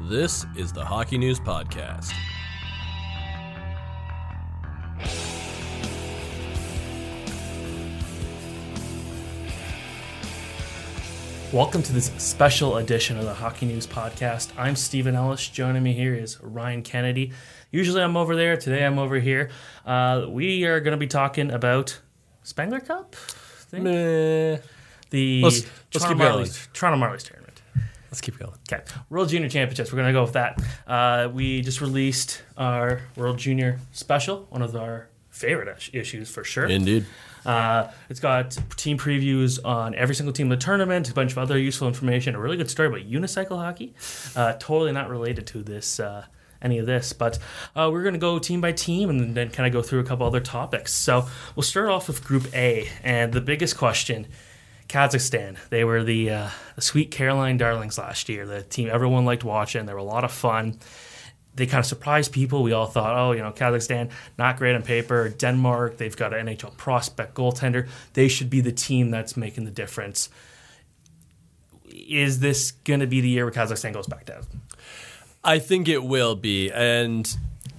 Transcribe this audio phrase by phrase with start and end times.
[0.00, 2.12] This is the Hockey News Podcast.
[11.52, 14.50] Welcome to this special edition of the Hockey News Podcast.
[14.58, 15.46] I'm Steven Ellis.
[15.48, 17.30] Joining me here is Ryan Kennedy.
[17.70, 18.56] Usually I'm over there.
[18.56, 19.50] Today I'm over here.
[19.86, 22.00] Uh, we are going to be talking about
[22.42, 23.14] Spengler Cup.
[23.14, 23.84] I think?
[23.84, 24.56] Meh.
[25.10, 26.44] The Let's- let's Toronto going.
[26.44, 27.43] Marlies, Toronto Marlies tournament.
[28.14, 28.54] Let's keep going.
[28.72, 29.92] Okay, World Junior Championships.
[29.92, 30.62] We're gonna go with that.
[30.86, 36.66] Uh, we just released our World Junior Special, one of our favorite issues for sure.
[36.66, 37.06] Indeed.
[37.44, 41.38] Uh, it's got team previews on every single team in the tournament, a bunch of
[41.38, 43.94] other useful information, a really good story about unicycle hockey.
[44.36, 46.24] Uh, totally not related to this, uh,
[46.62, 47.40] any of this, but
[47.74, 50.04] uh, we're going to go team by team and then kind of go through a
[50.04, 50.94] couple other topics.
[50.94, 51.26] So
[51.56, 54.28] we'll start off with Group A, and the biggest question.
[54.88, 55.56] Kazakhstan.
[55.70, 58.46] They were the, uh, the Sweet Caroline Darlings last year.
[58.46, 59.86] The team everyone liked watching.
[59.86, 60.78] They were a lot of fun
[61.54, 62.62] they kind of surprised people.
[62.62, 65.28] We all thought, oh, you know, Kazakhstan, not great on paper.
[65.28, 67.88] Denmark, they've got an NHL prospect goaltender.
[68.14, 70.28] They should be the team that's making the difference.
[71.88, 74.42] Is this going to be the year where Kazakhstan goes back down?
[75.44, 77.30] I think it will be, and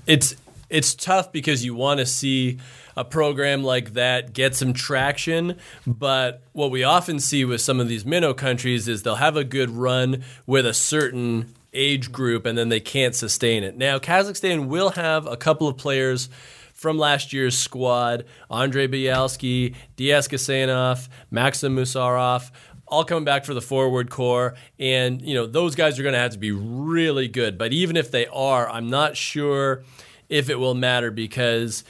[0.06, 0.36] it's
[0.70, 2.60] it's tough because you want to see
[2.98, 5.58] a program like that get some traction.
[5.86, 9.44] But what we often see with some of these minnow countries is they'll have a
[9.44, 13.78] good run with a certain age group, and then they can't sustain it.
[13.78, 16.30] Now, Kazakhstan will have a couple of players
[16.74, 22.52] from last year's squad Andre Bialski, Diaz Kasanov, Maxim Musarov,
[22.88, 24.56] all coming back for the forward core.
[24.80, 27.58] And, you know, those guys are going to have to be really good.
[27.58, 29.84] But even if they are, I'm not sure
[30.30, 31.84] if it will matter because.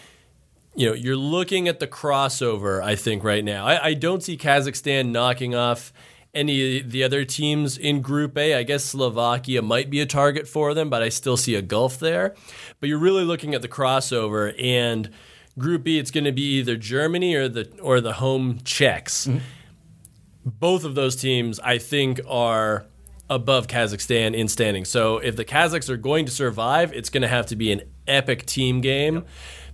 [0.78, 3.66] You know, you're looking at the crossover, I think, right now.
[3.66, 5.94] I, I don't see Kazakhstan knocking off
[6.34, 8.56] any of the other teams in Group A.
[8.56, 11.98] I guess Slovakia might be a target for them, but I still see a gulf
[11.98, 12.36] there.
[12.80, 15.10] But you're really looking at the crossover and
[15.58, 15.98] Group B.
[15.98, 19.28] It's going to be either Germany or the or the home Czechs.
[19.28, 19.40] Mm-hmm.
[20.44, 22.86] Both of those teams, I think, are
[23.30, 24.86] above Kazakhstan in standing.
[24.86, 27.82] So if the Kazakhs are going to survive, it's going to have to be an
[28.08, 29.26] epic team game.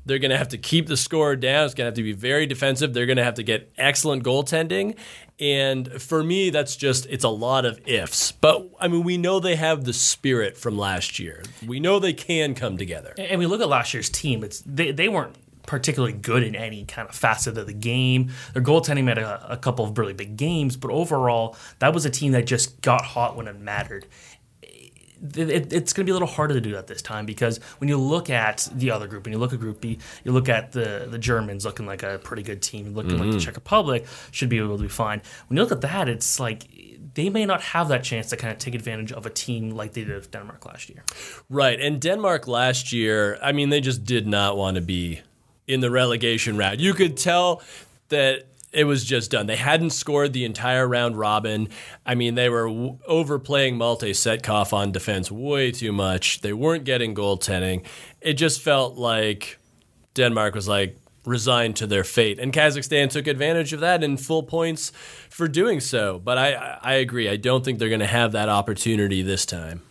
[0.06, 1.66] They're going to have to keep the score down.
[1.66, 2.94] It's going to have to be very defensive.
[2.94, 4.98] They're going to have to get excellent goaltending.
[5.40, 8.32] And for me, that's just, it's a lot of ifs.
[8.32, 11.44] But I mean, we know they have the spirit from last year.
[11.66, 13.14] We know they can come together.
[13.18, 14.44] And we look at last year's team.
[14.44, 15.36] It's they, they weren't
[15.66, 18.32] particularly good in any kind of facet of the game.
[18.54, 22.10] Their goaltending made a, a couple of really big games, but overall, that was a
[22.10, 24.06] team that just got hot when it mattered.
[25.36, 27.60] It, it- it's going to be a little harder to do that this time because
[27.78, 30.50] when you look at the other group, when you look at Group B, you look
[30.50, 33.38] at the the Germans looking like a pretty good team, looking like the mm-hmm.
[33.38, 35.22] Czech Republic should be able to be fine.
[35.48, 36.66] When you look at that, it's like
[37.14, 39.94] they may not have that chance to kind of take advantage of a team like
[39.94, 41.04] they did with Denmark last year.
[41.50, 41.80] Right.
[41.80, 45.22] And Denmark last year, I mean, they just did not want to be
[45.72, 46.82] in the relegation round.
[46.82, 47.62] You could tell
[48.09, 49.48] that it was just done.
[49.48, 51.70] They hadn't scored the entire round robin.
[52.06, 56.42] I mean, they were w- overplaying Malte Setkov on defense way too much.
[56.42, 57.86] They weren't getting goaltending.
[58.22, 59.59] It just felt like
[60.14, 62.40] Denmark was like resigned to their fate.
[62.40, 64.92] And Kazakhstan took advantage of that in full points
[65.30, 66.20] for doing so.
[66.20, 67.30] But I, I agree.
[67.30, 69.82] I don't think they're going to have that opportunity this time.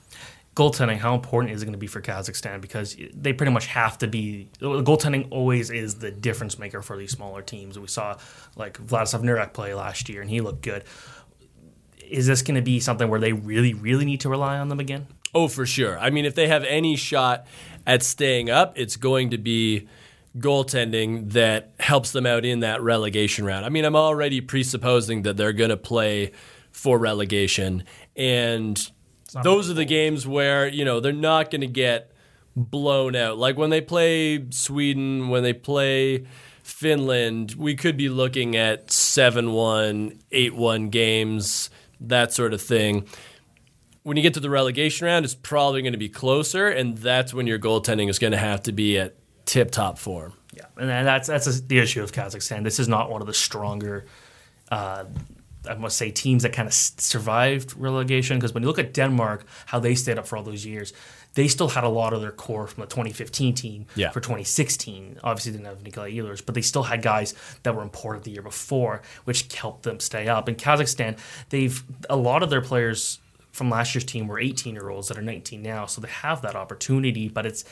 [0.60, 2.60] Goaltending, how important is it going to be for Kazakhstan?
[2.60, 4.50] Because they pretty much have to be.
[4.60, 7.78] Goaltending always is the difference maker for these smaller teams.
[7.78, 8.18] We saw
[8.56, 10.84] like Vladislav Nurek play last year, and he looked good.
[12.06, 14.80] Is this going to be something where they really, really need to rely on them
[14.80, 15.06] again?
[15.34, 15.98] Oh, for sure.
[15.98, 17.46] I mean, if they have any shot
[17.86, 19.88] at staying up, it's going to be
[20.36, 23.64] goaltending that helps them out in that relegation round.
[23.64, 26.32] I mean, I'm already presupposing that they're going to play
[26.70, 27.84] for relegation.
[28.16, 28.90] And
[29.42, 32.12] those are the games where, you know, they're not going to get
[32.56, 33.38] blown out.
[33.38, 36.26] Like when they play Sweden, when they play
[36.62, 41.70] Finland, we could be looking at 7 1, 8 1 games,
[42.00, 43.06] that sort of thing
[44.02, 47.34] when you get to the relegation round, it's probably going to be closer, and that's
[47.34, 50.32] when your goaltending is going to have to be at tip top form.
[50.52, 52.64] Yeah, and that's that's the issue of Kazakhstan.
[52.64, 54.06] This is not one of the stronger.
[54.70, 55.04] Uh,
[55.68, 59.44] I must say teams that kind of survived relegation because when you look at Denmark,
[59.66, 60.92] how they stayed up for all those years,
[61.34, 64.10] they still had a lot of their core from the 2015 team Yeah.
[64.10, 65.18] for 2016.
[65.22, 68.30] Obviously, they didn't have Nikolai Ehlers, but they still had guys that were important the
[68.32, 70.48] year before, which helped them stay up.
[70.48, 71.18] In Kazakhstan,
[71.50, 73.18] they've a lot of their players
[73.52, 76.40] from last year's team were 18 year olds that are 19 now, so they have
[76.42, 77.64] that opportunity, but it's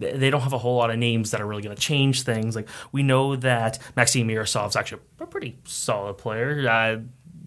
[0.00, 2.54] they don't have a whole lot of names that are really going to change things.
[2.54, 6.68] Like we know that Maxim Mirosov's actually a pretty solid player.
[6.68, 6.98] Uh,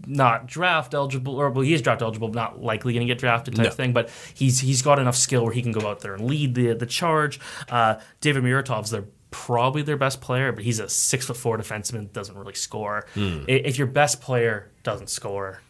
[0.07, 3.19] not draft eligible, or well, he is draft eligible, but not likely going to get
[3.19, 3.69] drafted type No.
[3.71, 3.93] thing.
[3.93, 6.73] But he's he's got enough skill where he can go out there and lead the
[6.73, 7.39] the charge.
[7.69, 12.11] Uh, David Muratov's their probably their best player, but he's a six foot four defenseman,
[12.11, 13.05] doesn't really score.
[13.15, 15.61] I- If your best player doesn't score,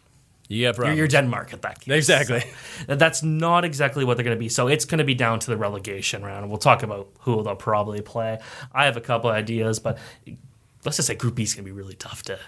[0.48, 1.94] got you're, you're Denmark at that case.
[1.94, 2.42] Exactly.
[2.88, 4.48] So, that's not exactly what they're going to be.
[4.48, 6.48] So it's going to be down to the relegation round.
[6.48, 8.38] We'll talk about who they'll probably play.
[8.74, 9.98] I have a couple ideas, but
[10.84, 12.38] let's just say Group B is going to be really tough to.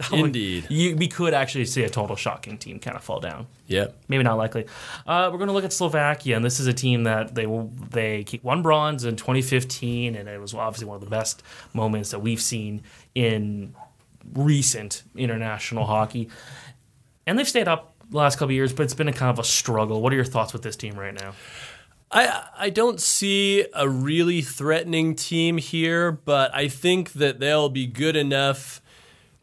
[0.12, 0.66] Indeed.
[0.68, 3.46] You, we could actually see a total shocking team kind of fall down.
[3.66, 3.88] Yeah.
[4.08, 4.66] Maybe not likely.
[5.06, 7.72] Uh, we're going to look at Slovakia, and this is a team that they will
[7.90, 11.42] they won bronze in 2015, and it was obviously one of the best
[11.72, 12.82] moments that we've seen
[13.14, 13.74] in
[14.34, 16.28] recent international hockey.
[17.26, 19.38] And they've stayed up the last couple of years, but it's been a kind of
[19.38, 20.02] a struggle.
[20.02, 21.34] What are your thoughts with this team right now?
[22.10, 27.86] I I don't see a really threatening team here, but I think that they'll be
[27.86, 28.80] good enough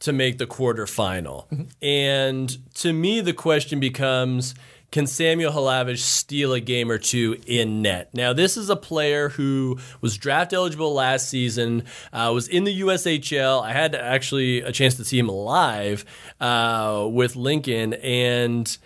[0.01, 1.47] to make the quarterfinal.
[1.81, 4.53] And to me, the question becomes.
[4.91, 8.09] Can Samuel Halavich steal a game or two in net?
[8.13, 12.81] Now, this is a player who was draft eligible last season, uh, was in the
[12.81, 13.63] USHL.
[13.63, 16.03] I had actually a chance to see him live
[16.41, 18.77] uh, with Lincoln, and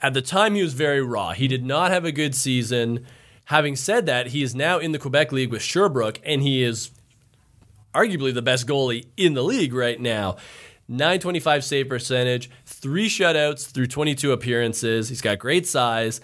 [0.00, 1.32] at the time, he was very raw.
[1.32, 3.04] He did not have a good season.
[3.46, 6.92] Having said that, he is now in the Quebec League with Sherbrooke, and he is
[7.94, 10.36] arguably the best goalie in the league right now.
[10.88, 15.08] 925 save percentage, three shutouts through 22 appearances.
[15.08, 16.20] He's got great size.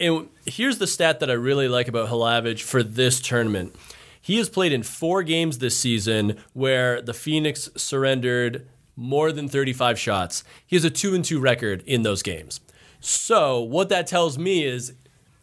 [0.00, 3.76] And here's the stat that I really like about Halavich for this tournament.
[4.20, 9.98] He has played in four games this season where the Phoenix surrendered more than 35
[9.98, 10.44] shots.
[10.66, 12.60] He has a 2 and 2 record in those games.
[13.00, 14.94] So, what that tells me is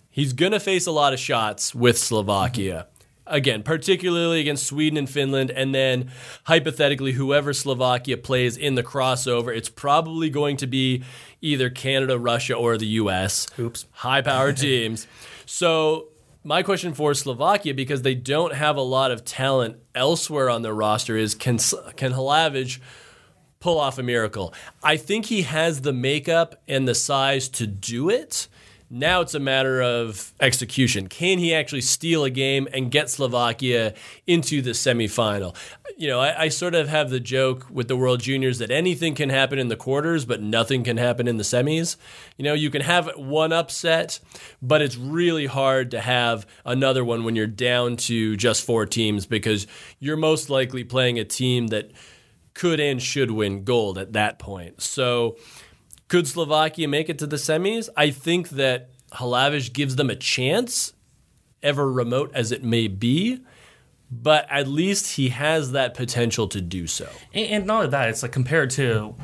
[0.10, 2.88] he's going to face a lot of shots with Slovakia.
[3.30, 6.12] Again, particularly against Sweden and Finland, and then
[6.46, 11.04] hypothetically, whoever Slovakia plays in the crossover, it's probably going to be
[11.42, 13.48] either Canada, Russia, or the US.
[13.58, 13.86] Oops.
[13.92, 15.08] High powered teams.
[15.46, 16.10] So,
[16.44, 20.74] my question for Slovakia, because they don't have a lot of talent elsewhere on their
[20.74, 21.58] roster, is can,
[21.96, 22.80] can Hlavich
[23.60, 24.54] pull off a miracle?
[24.82, 28.48] I think he has the makeup and the size to do it.
[28.92, 31.08] Now it's a matter of execution.
[31.08, 33.94] Can he actually steal a game and get Slovakia
[34.26, 35.56] into the semifinal?
[35.96, 39.14] You know, I, I, sort of have the joke with the World Juniors that anything
[39.14, 41.98] can happen in the quarters, but nothing can happen in the semis.
[42.36, 44.20] You know, you can have one upset,
[44.62, 49.28] but it's really hard to have another one when you're down to just four teams
[49.28, 49.68] because
[50.00, 51.92] you're most likely playing a team that
[52.56, 54.82] could and should win gold at that point.
[54.82, 55.38] So,
[56.10, 57.88] could Slovakia make it to the semis?
[57.96, 60.94] I think that Halavish gives them a chance,
[61.64, 63.40] ever remote as it may be,
[64.12, 67.08] but at least he has that potential to do so.
[67.34, 69.16] And, and not only that, it's like compared to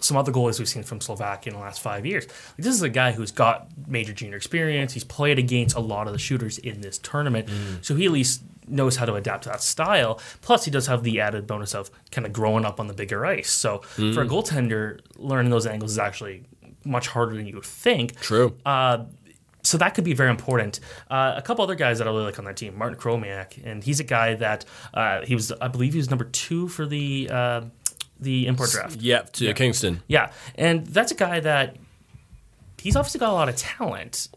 [0.00, 2.26] some other goalies we've seen from Slovakia in the last five years.
[2.26, 4.92] Like, this is a guy who's got major junior experience.
[4.92, 7.84] He's played against a lot of the shooters in this tournament, Mm.
[7.84, 8.42] so he at least
[8.72, 10.20] knows how to adapt to that style.
[10.40, 13.24] Plus, he does have the added bonus of kind of growing up on the bigger
[13.24, 13.50] ice.
[13.50, 14.14] So Mm.
[14.14, 16.44] for a goaltender, learning those angles is actually
[16.84, 18.18] much harder than you would think.
[18.20, 18.56] True.
[18.66, 19.04] Uh,
[19.62, 20.80] so that could be very important.
[21.08, 23.84] Uh, a couple other guys that I really like on that team, Martin Chromiak, and
[23.84, 27.28] he's a guy that uh, he was, I believe, he was number two for the
[27.30, 27.60] uh,
[28.18, 28.96] the import draft.
[29.00, 30.02] Yep, to Kingston.
[30.08, 31.76] Yeah, and that's a guy that
[32.78, 34.28] he's obviously got a lot of talent.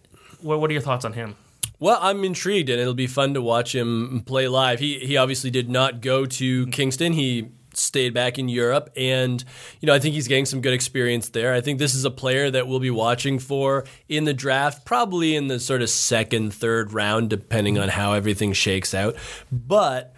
[0.42, 1.36] What, what are your thoughts on him?
[1.80, 4.80] Well, I'm intrigued, and it'll be fun to watch him play live.
[4.80, 7.14] He he obviously did not go to Kingston.
[7.14, 9.44] He stayed back in Europe, and
[9.82, 11.54] you know I think he's getting some good experience there.
[11.54, 15.36] I think this is a player that we'll be watching for in the draft, probably
[15.36, 19.16] in the sort of second, third round, depending on how everything shakes out.
[19.52, 20.14] But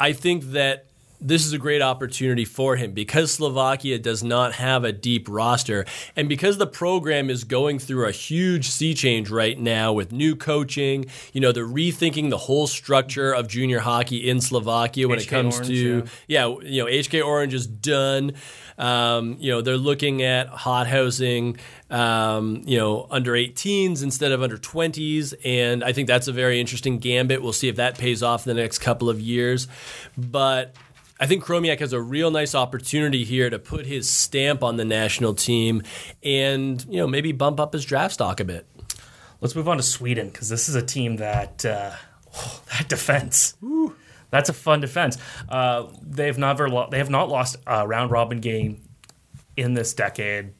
[0.00, 0.87] I think that
[1.20, 5.84] this is a great opportunity for him because Slovakia does not have a deep roster
[6.16, 10.36] and because the program is going through a huge sea change right now with new
[10.36, 15.28] coaching, you know, they're rethinking the whole structure of junior hockey in Slovakia when it
[15.28, 16.46] comes Orange, to yeah.
[16.62, 18.32] you know, HK Orange is done.
[18.78, 21.58] Um, you know, they're looking at hot housing,
[21.90, 25.34] um, you know, under 18s instead of under 20s.
[25.44, 27.42] And I think that's a very interesting gambit.
[27.42, 29.66] We'll see if that pays off in the next couple of years.
[30.16, 30.76] But
[31.20, 34.84] I think Chromiak has a real nice opportunity here to put his stamp on the
[34.84, 35.82] national team
[36.22, 38.66] and, you know, maybe bump up his draft stock a bit.
[39.40, 41.92] Let's move on to Sweden because this is a team that uh,
[42.36, 43.54] oh, that defense.
[44.30, 45.18] That's a fun defense.
[45.48, 48.82] Uh, they've never lo- they have not lost a round robin game
[49.56, 50.52] in this decade.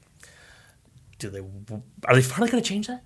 [1.18, 1.40] Do they?
[2.04, 3.04] Are they finally going to change that?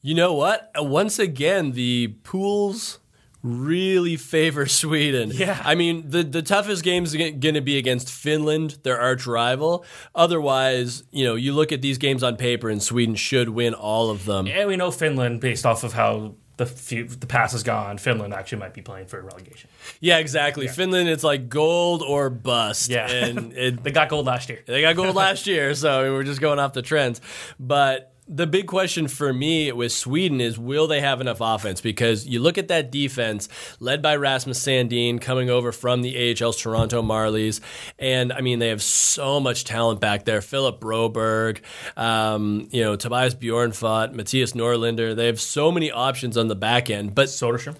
[0.00, 0.70] You know what?
[0.76, 2.98] Once again, the pools
[3.42, 5.30] really favor Sweden.
[5.32, 5.60] Yeah.
[5.64, 9.84] I mean, the, the toughest game is going to be against Finland, their arch rival.
[10.14, 14.10] Otherwise, you know, you look at these games on paper and Sweden should win all
[14.10, 14.46] of them.
[14.46, 18.34] And we know Finland, based off of how the few, the pass has gone, Finland
[18.34, 19.70] actually might be playing for relegation.
[20.00, 20.66] Yeah, exactly.
[20.66, 22.90] Finland, it's like gold or bust.
[22.90, 23.08] Yeah.
[23.08, 24.62] And it, They got gold last year.
[24.66, 27.20] They got gold last year, so we're just going off the trends.
[27.60, 31.80] But the big question for me with Sweden is will they have enough offense?
[31.80, 33.48] Because you look at that defense
[33.80, 37.60] led by Rasmus Sandin coming over from the AHL's Toronto Marlies.
[37.98, 40.42] And I mean, they have so much talent back there.
[40.42, 41.60] Philip Broberg,
[41.96, 45.16] um, you know, Tobias Bjornfot, Mattias Norlinder.
[45.16, 47.14] They have so many options on the back end.
[47.14, 47.76] But Soderstrom.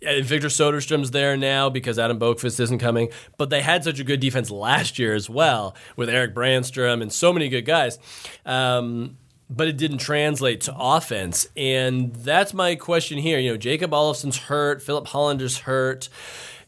[0.00, 4.20] Victor Soderstrom's there now because Adam Boqvist isn't coming, but they had such a good
[4.20, 7.98] defense last year as well with Erik Brännström and so many good guys.
[8.46, 9.16] Um,
[9.50, 11.48] but it didn't translate to offense.
[11.56, 13.38] And that's my question here.
[13.38, 16.08] You know, Jacob Olofsson's hurt, Filip Hållander's hurt.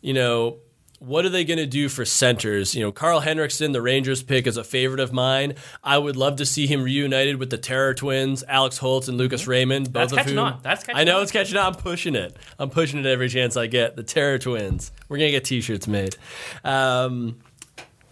[0.00, 0.58] You know,
[0.98, 2.74] what are they going to do for centers?
[2.74, 5.54] You know, Karl Henriksson, the Rangers pick, is a favorite of mine.
[5.82, 9.46] I would love to see him reunited with the Terror Twins, Alex Holtz and Lucas
[9.46, 9.92] Raymond.
[9.92, 10.60] Both That's of catching whom, on.
[10.62, 11.22] That's catching I know on.
[11.22, 11.66] it's catching on.
[11.66, 12.36] I'm pushing it.
[12.58, 13.96] I'm pushing it every chance I get.
[13.96, 14.92] The Terror Twins.
[15.08, 16.16] We're gonna get T-shirts made.
[16.64, 17.38] Um,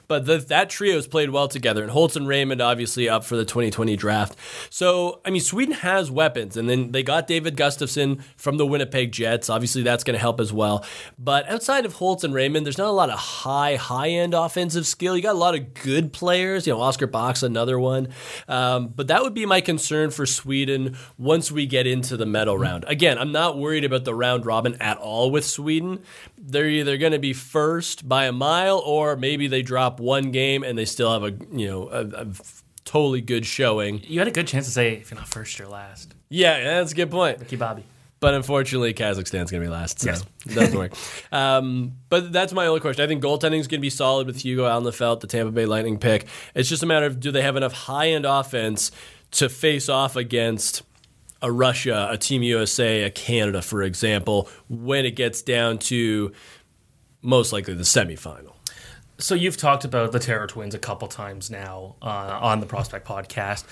[0.09, 3.45] but the, that has played well together, and Holtz and Raymond obviously up for the
[3.45, 4.37] 2020 draft.
[4.71, 9.13] So, I mean, Sweden has weapons, and then they got David Gustafsson from the Winnipeg
[9.13, 9.51] Jets.
[9.51, 10.85] Obviously, that's going to help as well.
[11.19, 14.87] But outside of Holtz and Raymond, there's not a lot of high, high end offensive
[14.87, 15.17] skill.
[15.17, 16.67] You got a lot of good players.
[16.67, 18.09] You know, Oscar Box, another one.
[18.49, 22.57] Um, but that would be my concern for Sweden once we get into the medal
[22.57, 22.85] round.
[22.89, 26.03] Again, I'm not worried about the round robin at all with Sweden.
[26.41, 30.63] They're either going to be first by a mile, or maybe they drop one game
[30.63, 32.27] and they still have a you know a, a
[32.85, 34.03] totally good showing.
[34.05, 36.15] You had a good chance to say if you're not first, you're last.
[36.31, 37.39] Yeah, that's a good point.
[37.41, 37.85] Ricky Bobby.
[38.21, 40.25] But unfortunately, Kazakhstan's going to be last, so Yes.
[40.45, 40.93] it doesn't work.
[41.31, 43.05] Um, but that's my only question.
[43.05, 45.99] I think goaltending is going to be solid with Hugo Alnefelt, the Tampa Bay Lightning
[45.99, 46.27] pick.
[46.53, 48.91] It's just a matter of do they have enough high end offense
[49.33, 50.83] to face off against
[51.41, 56.33] a Russia, a Team USA, a Canada, for example, when it gets down to
[57.23, 58.55] most likely the semifinal.
[59.19, 63.07] So you've talked about the Terror Twins a couple times now uh, on the Prospect
[63.07, 63.65] Podcast.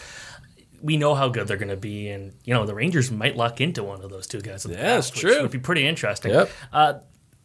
[0.82, 3.60] We know how good they're going to be, and you know the Rangers might luck
[3.60, 4.64] into one of those two guys.
[4.64, 5.30] in Yeah, draft, true.
[5.30, 6.32] Which would be pretty interesting.
[6.32, 6.50] Yep.
[6.72, 6.94] Uh,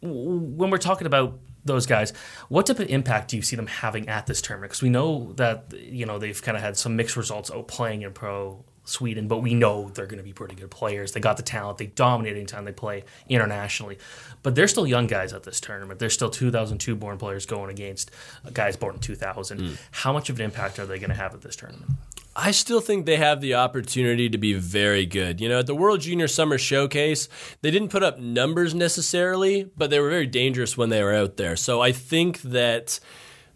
[0.02, 2.12] when we're talking about those guys,
[2.48, 4.72] what type of impact do you see them having at this tournament?
[4.72, 8.02] Because we know that you know they've kind of had some mixed results out playing
[8.02, 11.12] in pro Sweden, but we know they're going to be pretty good players.
[11.12, 11.78] They got the talent.
[11.78, 13.98] They dominate anytime they play internationally.
[14.42, 16.00] But they're still young guys at this tournament.
[16.00, 18.10] They're still 2002 born players going against
[18.52, 19.60] guys born in 2000.
[19.60, 19.74] Hmm.
[19.92, 21.92] How much of an impact are they going to have at this tournament?
[22.34, 25.40] I still think they have the opportunity to be very good.
[25.40, 27.28] You know, at the World Junior Summer Showcase,
[27.60, 31.36] they didn't put up numbers necessarily, but they were very dangerous when they were out
[31.36, 31.56] there.
[31.56, 33.00] So I think that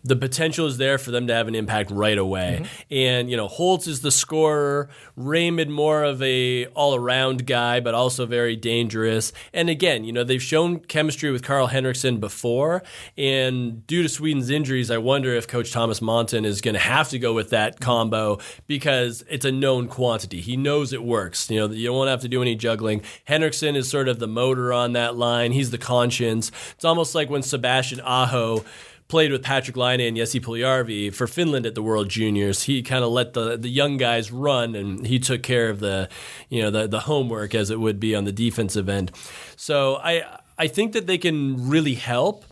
[0.07, 2.61] the potential is there for them to have an impact right away.
[2.63, 2.95] Mm-hmm.
[2.95, 8.27] And you know, Holtz is the scorer, Raymond more of a all-around guy, but also
[8.27, 9.33] very dangerous.
[9.53, 12.83] And again, you know, they've shown chemistry with Karl Henriksson before,
[13.17, 17.09] and due to Sweden's injuries, I wonder if Coach Tomas Montén is going to have
[17.11, 17.85] to go with that mm-hmm.
[17.85, 20.41] combo because it's a known quantity.
[20.41, 21.51] He knows it works.
[21.51, 23.03] You know, you don't have to do any juggling.
[23.25, 25.53] Henriksson is sort of the motor on that line.
[25.53, 26.51] He's the conscience.
[26.73, 28.65] It's almost like when Sebastian Aho
[29.09, 32.65] played with Patrick Laine and Jesse Puljujärvi for Finland at the World Juniors.
[32.65, 36.09] He kind of let the the young guys run, and he took care of the
[36.49, 39.13] you know the the homework as it would be on the defensive end.
[39.57, 40.25] So I
[40.59, 42.45] I think that they can really help.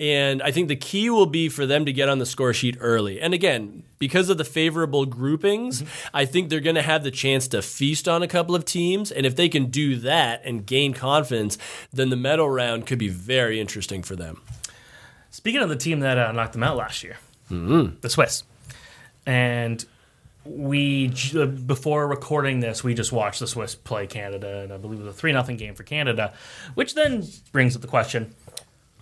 [0.00, 2.76] And I think the key will be for them to get on the score sheet
[2.78, 3.20] early.
[3.20, 6.16] And again, because of the favorable groupings, mm-hmm.
[6.16, 9.10] I think they're going to have the chance to feast on a couple of teams.
[9.10, 11.58] And if they can do that and gain confidence,
[11.92, 14.40] then the medal round could be very interesting for them.
[15.30, 17.16] Speaking of the team that uh, knocked them out last year,
[17.50, 17.96] Mm-hmm.
[18.00, 18.42] the Swiss,
[19.26, 19.84] and
[20.44, 25.00] we uh, before recording this, we just watched the Swiss play Canada, and I believe
[25.00, 26.34] it was a three 0 game for Canada,
[26.74, 28.34] which then brings up the question: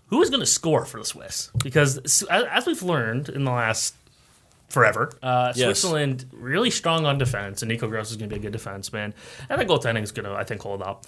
[0.08, 1.50] Who is going to score for the Swiss?
[1.62, 3.94] Because as as we've learned in the last
[4.68, 5.64] forever, uh, Yes.
[5.80, 9.12] Switzerland really strong on defense, and Nico Gross is going to be a good defenseman,
[9.48, 11.04] and the goaltending is going to, I think, hold up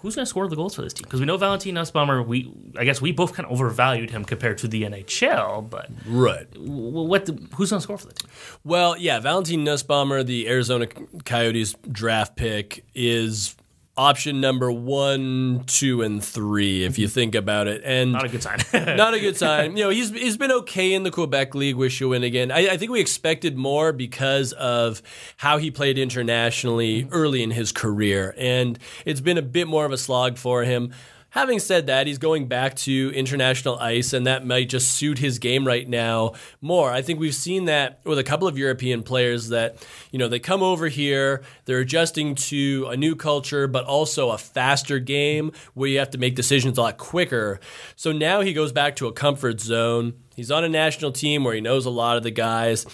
[0.00, 1.04] who's going to score the goals for this team?
[1.04, 2.24] Because we know Valentin Nussbaumer.
[2.26, 5.68] We, I guess, we both kind of overvalued him compared to the NHL.
[5.68, 6.46] But Right.
[6.56, 7.26] what?
[7.26, 8.30] The, who's going to score for the team?
[8.64, 10.86] Well, yeah, Valentin Nussbaumer, the Arizona
[11.24, 13.56] Coyotes draft pick, is
[14.00, 17.12] option number one, two, and three, if you mm-hmm.
[17.12, 17.82] think about it.
[17.84, 18.58] And Not a good sign.
[18.96, 19.76] not a good sign.
[19.76, 22.50] You know, he's he's been okay in the Quebec League with Shawinigan.
[22.50, 25.02] I, I think we expected more because of
[25.36, 27.12] how he played internationally mm-hmm.
[27.12, 30.94] early in his career, and it's been a bit more of a slog for him.
[31.30, 35.38] Having said that, he's going back to international ice, and that might just suit his
[35.38, 36.90] game right now more.
[36.90, 40.40] I think we've seen that with a couple of European players that, you know, they
[40.40, 45.88] come over here, they're adjusting to a new culture, but also a faster game where
[45.88, 47.60] you have to make decisions a lot quicker.
[47.94, 50.14] So now he goes back to a comfort zone.
[50.34, 52.86] He's on a national team where he knows a lot of the guys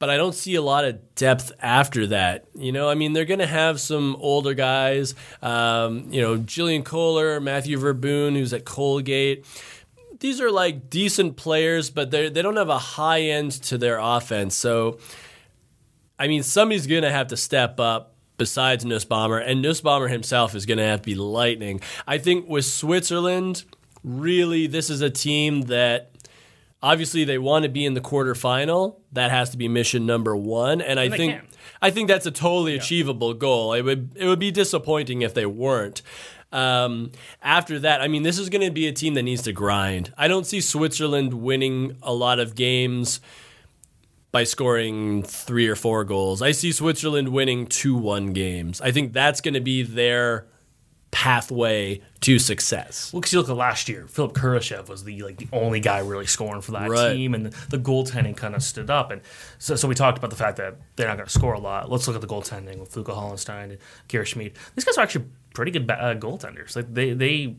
[0.00, 2.46] but I don't see a lot of depth after that.
[2.54, 5.14] You know, I mean, they're going to have some older guys.
[5.42, 9.46] Um, you know, Jillian Kohler, Matthew Verboon, who's at Colgate.
[10.18, 13.98] These are like decent players, but they they don't have a high end to their
[13.98, 14.56] offense.
[14.56, 14.98] So,
[16.18, 20.64] I mean, somebody's going to have to step up besides Nussbaumer, and Nussbaumer himself is
[20.64, 21.82] going to have to be lightning.
[22.06, 23.64] I think with Switzerland,
[24.02, 26.09] really, this is a team that
[26.82, 28.96] Obviously, they want to be in the quarterfinal.
[29.12, 31.46] That has to be mission number one, and, and I think can.
[31.82, 32.80] I think that's a totally yeah.
[32.80, 33.74] achievable goal.
[33.74, 36.02] It would it would be disappointing if they weren't.
[36.52, 39.52] Um, after that, I mean, this is going to be a team that needs to
[39.52, 40.12] grind.
[40.16, 43.20] I don't see Switzerland winning a lot of games
[44.32, 46.42] by scoring three or four goals.
[46.42, 48.80] I see Switzerland winning 2 1 games.
[48.80, 50.46] I think that's going to be their
[51.10, 53.12] pathway to success.
[53.12, 55.98] Well, because you look at last year, Philipp Kurashev was the like the only guy
[55.98, 57.14] really scoring for that right.
[57.14, 59.10] team, and the, the goaltending kind of stood up.
[59.10, 59.20] And
[59.58, 61.90] so, so we talked about the fact that they're not going to score a lot.
[61.90, 64.56] Let's look at the goaltending with Luca Hollenstein and Akira Schmid.
[64.74, 66.76] These guys are actually pretty good uh, goaltenders.
[66.76, 67.56] Like they they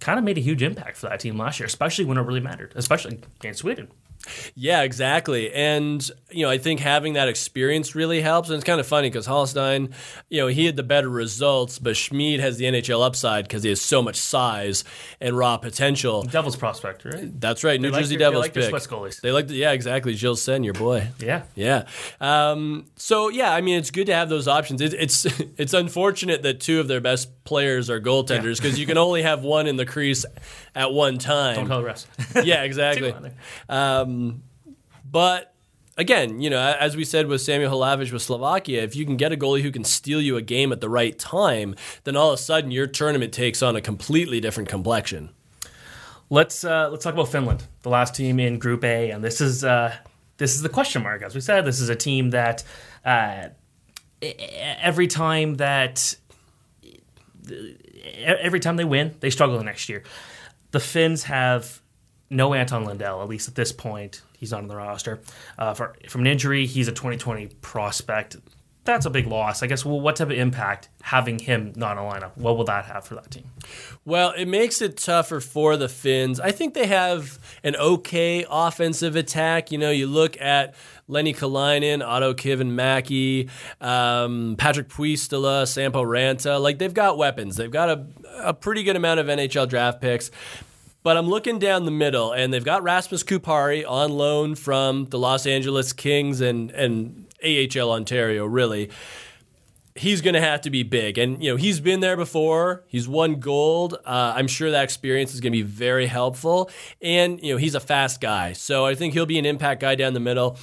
[0.00, 2.40] kind of made a huge impact for that team last year, especially when it really
[2.40, 3.88] mattered, especially against Sweden.
[4.54, 5.52] Yeah, exactly.
[5.52, 8.48] And, you know, I think having that experience really helps.
[8.48, 9.94] And it's kind of funny because Hollenstein,
[10.28, 13.68] you know, he had the better results, but Schmid has the NHL upside because he
[13.70, 14.84] has so much size
[15.20, 16.22] and raw potential.
[16.22, 17.40] Devils prospect, right?
[17.40, 17.80] That's right.
[17.80, 18.70] New they Jersey like Devils they like pick.
[18.70, 19.20] Swiss goalies.
[19.20, 20.14] They like, the, yeah, exactly.
[20.14, 21.08] Gilles Senn, your boy.
[21.18, 21.42] Yeah.
[21.54, 21.86] Yeah.
[22.20, 24.80] Um, so, yeah, I mean, it's good to have those options.
[24.80, 25.24] It, it's,
[25.56, 28.80] it's unfortunate that two of their best players are goaltenders because yeah.
[28.80, 30.24] you can only have one in the crease
[30.74, 31.56] at one time.
[31.56, 32.06] Don't tell the rest.
[32.44, 33.14] yeah, exactly.
[33.68, 34.15] um,
[35.10, 35.54] but
[35.96, 39.32] again, you know, as we said with Samuel Hlavich with Slovakia, if you can get
[39.32, 42.38] a goalie who can steal you a game at the right time, then all of
[42.38, 45.30] a sudden your tournament takes on a completely different complexion.
[46.28, 49.62] Let's uh, let's talk about Finland, the last team in Group A, and this is
[49.62, 49.94] uh,
[50.38, 51.22] this is the question mark.
[51.22, 52.64] As we said, this is a team that
[53.04, 53.48] uh,
[54.20, 56.16] every time that
[58.16, 60.02] every time they win, they struggle the next year.
[60.72, 61.80] The Finns have
[62.30, 64.22] no Anton Lundell, at least at this point.
[64.36, 65.20] He's not on the roster.
[65.58, 68.36] Uh, for, from an injury, he's a 2020 prospect.
[68.84, 69.64] That's a big loss.
[69.64, 72.36] I guess, well, what type of impact having him not in a lineup?
[72.36, 73.50] What will that have for that team?
[74.04, 76.38] Well, it makes it tougher for the Finns.
[76.38, 79.72] I think they have an okay offensive attack.
[79.72, 80.76] You know, you look at
[81.08, 86.60] Lenni Killinen, Otto Kivenmäki, um, Patrik Puistola, Sampo Ranta.
[86.60, 87.56] Like, they've got weapons.
[87.56, 88.06] They've got a,
[88.40, 90.30] a pretty good amount of NHL draft picks.
[91.06, 95.20] But I'm looking down the middle, and they've got Rasmus Kupari on loan from the
[95.20, 98.90] Los Angeles Kings and, and AHL Ontario, really.
[99.94, 101.16] He's going to have to be big.
[101.16, 102.82] And, you know, he's been there before.
[102.88, 103.94] He's won gold.
[104.04, 106.72] Uh, I'm sure that experience is going to be very helpful.
[107.00, 108.52] And, you know, he's a fast guy.
[108.52, 110.58] So I think he'll be an impact guy down the middle.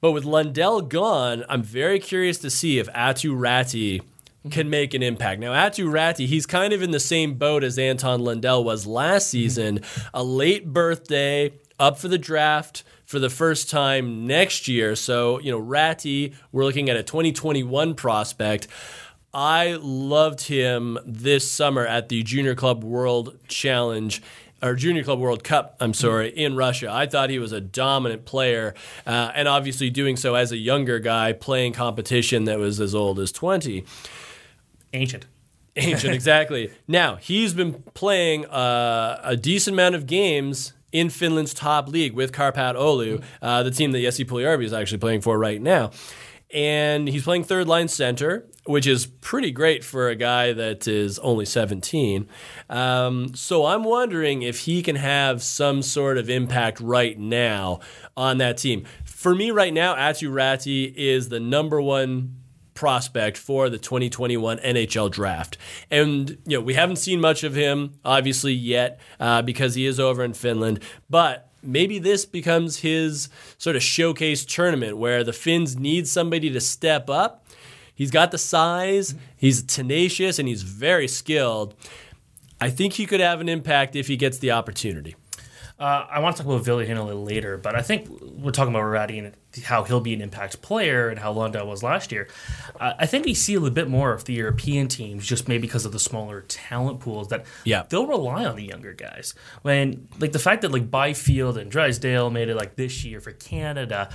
[0.00, 4.00] But with Lundell gone, I'm very curious to see if Aatu Räty–
[4.50, 4.70] can mm-hmm.
[4.70, 5.40] make an impact.
[5.40, 9.24] Now, Aatu Räty, he's kind of in the same boat as Anton Lundell was last
[9.24, 9.30] mm-hmm.
[9.30, 9.80] season.
[10.14, 14.96] A late birthday, up for the draft for the first time next year.
[14.96, 18.66] So, you know, Räty, we're looking at a 2021 prospect.
[19.32, 24.22] I loved him this summer at the Junior Club World Challenge
[24.62, 26.00] or Junior Club World Cup, I'm mm-hmm.
[26.00, 26.90] sorry, in Russia.
[26.90, 28.74] I thought he was a dominant player,
[29.06, 33.20] uh, and obviously doing so as a younger guy playing competition that was as old
[33.20, 33.84] as 20
[34.96, 35.26] ancient.
[35.76, 36.70] Ancient, exactly.
[36.88, 42.32] now he's been playing uh, a decent amount of games in Finland's top league with
[42.32, 45.90] Kärpät Oulu, uh, the team that Jesse Puljujarvi is actually playing for right now.
[46.54, 51.18] And he's playing third line center, which is pretty great for a guy that is
[51.18, 52.28] only 17.
[52.70, 57.80] Um, so I'm wondering if he can have some sort of impact right now
[58.16, 58.84] on that team.
[59.04, 62.36] For me, right now, Aatu Räty is the number one
[62.76, 65.58] prospect for the 2021 NHL draft.
[65.90, 69.98] And, you know, we haven't seen much of him, obviously, yet uh, because he is
[69.98, 70.80] over in Finland.
[71.10, 76.60] But maybe this becomes his sort of showcase tournament where the Finns need somebody to
[76.60, 77.44] step up.
[77.94, 81.74] He's got the size, he's tenacious, and he's very skilled.
[82.60, 85.16] I think he could have an impact if he gets the opportunity.
[85.78, 88.74] Uh, I want to talk about Ville a little later, but I think we're talking
[88.74, 89.34] about Räty and
[89.64, 92.28] how he'll be an impact player and how Lundell was last year.
[92.80, 95.66] Uh, I think we see a little bit more of the European teams just maybe
[95.66, 97.84] because of the smaller talent pools that Yeah.
[97.90, 99.34] they'll rely on the younger guys.
[99.62, 103.32] When like the fact that like Byfield and Drysdale made it like this year for
[103.32, 104.08] Canada,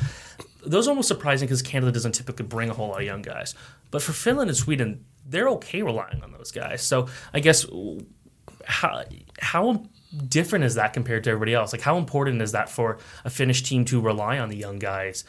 [0.65, 3.53] those are almost surprising because Canada doesn't typically bring a whole lot of young guys.
[3.91, 6.81] But for Finland and Sweden, they're okay relying on those guys.
[6.81, 7.67] So I guess
[8.65, 9.03] how
[9.39, 9.83] how
[10.27, 11.73] different is that compared to everybody else?
[11.73, 15.23] Like how important is that for a Finnish team to rely on the young guys?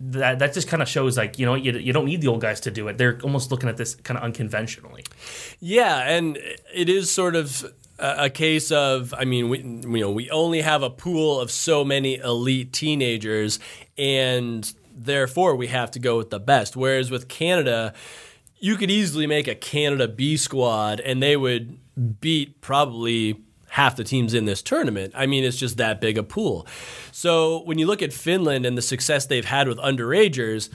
[0.00, 2.40] That that just kind of shows like you know you, you don't need the old
[2.40, 2.96] guys to do it.
[2.96, 5.04] They're almost looking at this kind of unconventionally.
[5.60, 6.38] Yeah, and
[6.74, 10.82] it is sort of a case of I mean, we you know we only have
[10.82, 13.58] a pool of so many elite teenagers,
[13.98, 16.74] and therefore we have to go with the best.
[16.74, 17.92] Whereas with Canada,
[18.58, 21.78] you could easily make a Canada B squad, and they would
[22.20, 23.42] beat probably
[23.72, 25.14] half the teams in this tournament.
[25.16, 26.66] I mean, it's just that big a pool.
[27.10, 30.68] So when you look at Finland and the success they've had with underagers.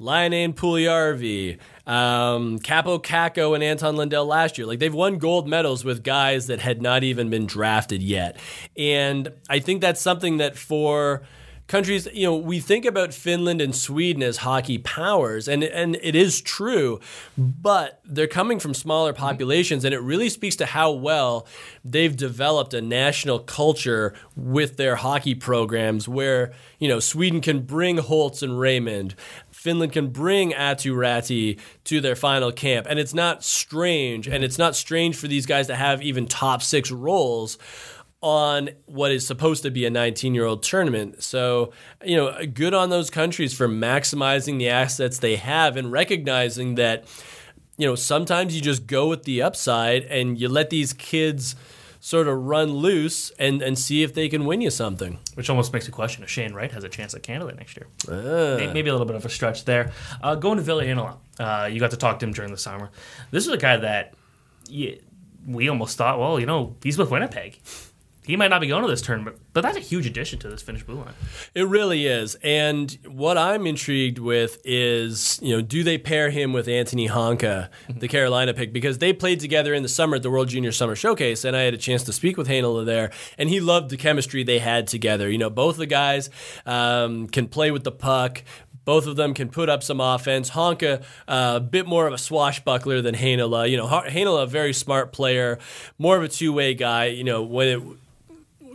[0.00, 4.64] Laine Puljujärvi, um, Kaapo Kakko, and Anton Lundell last year.
[4.64, 8.38] Like they've won gold medals with guys that had not even been drafted yet.
[8.76, 11.24] And I think that's something that for
[11.68, 16.16] countries, you know, we think about Finland and Sweden as hockey powers, and and it
[16.16, 16.98] is true,
[17.36, 19.22] but they're coming from smaller mm-hmm.
[19.22, 21.46] populations, and it really speaks to how well
[21.84, 27.98] they've developed a national culture with their hockey programs where, you know, Sweden can bring
[27.98, 29.14] Holtz and Raymond.
[29.50, 32.86] Finland can bring Aatu Räty to their final camp.
[32.88, 34.28] And it's not strange.
[34.28, 37.58] And it's not strange for these guys to have even top six roles
[38.20, 41.22] on what is supposed to be a 19 year old tournament.
[41.22, 41.72] So,
[42.04, 47.04] you know, good on those countries for maximizing the assets they have and recognizing that,
[47.76, 51.54] you know, sometimes you just go with the upside and you let these kids
[52.00, 55.18] sort of run loose and, and see if they can win you something.
[55.34, 57.86] Which almost makes you question if Shane Wright has a chance at Canada next year.
[58.08, 58.56] Uh.
[58.56, 59.92] May- Maybe a little bit of a stretch there.
[60.22, 62.90] Uh, going to Ville Heinola, uh, you got to talk to him during the summer.
[63.30, 64.14] This is a guy that
[64.68, 65.00] you,
[65.46, 67.60] we almost thought, well, you know, he's with Winnipeg.
[68.28, 70.60] He might not be going to this tournament, but that's a huge addition to this
[70.60, 71.14] Finnish blue line.
[71.54, 72.36] It really is.
[72.42, 77.70] And what I'm intrigued with is, you know, do they pair him with Anttoni Honka,
[77.88, 78.70] the Carolina pick?
[78.70, 81.62] Because they played together in the summer at the World Junior Summer Showcase, and I
[81.62, 84.88] had a chance to speak with Heinola there, and he loved the chemistry they had
[84.88, 85.30] together.
[85.30, 86.28] You know, both the guys
[86.66, 88.42] um, can play with the puck.
[88.84, 90.50] Both of them can put up some offense.
[90.50, 93.70] Honka, uh, a bit more of a swashbuckler than Heinola.
[93.70, 95.58] You know, Heinola, a very smart player,
[95.96, 97.06] more of a two way guy.
[97.06, 97.82] You know, when it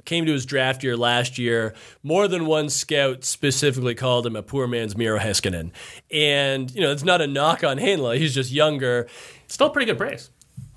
[0.06, 4.44] came to his draft year last year, more than one scout specifically called him a
[4.44, 5.72] poor man's Miro Heiskanen.
[6.12, 8.18] And, you know, it's not a knock on Heinola.
[8.18, 9.08] He's just younger.
[9.48, 10.30] Still pretty good praise.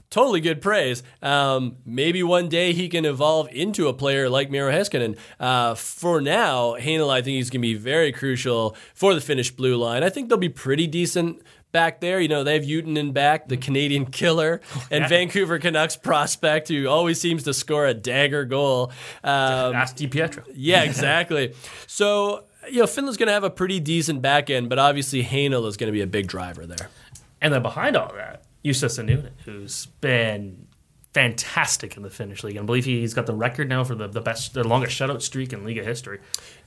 [0.08, 1.02] Totally good praise.
[1.20, 5.18] Um, maybe one day he can evolve into a player like Miro Heiskanen.
[5.38, 9.50] Uh, for now, Heinola, I think he's going to be very crucial for the Finnish
[9.50, 10.04] blue line.
[10.04, 11.42] I think they'll be pretty decent
[11.76, 12.18] back there.
[12.20, 15.08] You know, they have Utunen back, the Canadian killer, and Yeah.
[15.08, 18.90] Vancouver Canucks prospect who always seems to score a dagger goal.
[19.22, 20.44] Um, Ask DiPietro.
[20.54, 21.52] yeah, exactly.
[21.86, 25.68] so, you know, Finland's going to have a pretty decent back end, but obviously Heinola
[25.68, 26.88] is going to be a big driver there.
[27.42, 30.66] And then behind all that, Annunen, who's been
[31.12, 32.56] fantastic in the Finnish league.
[32.56, 35.22] And I believe he's got the record now for the, the best, the longest shutout
[35.22, 36.18] streak in Liiga history.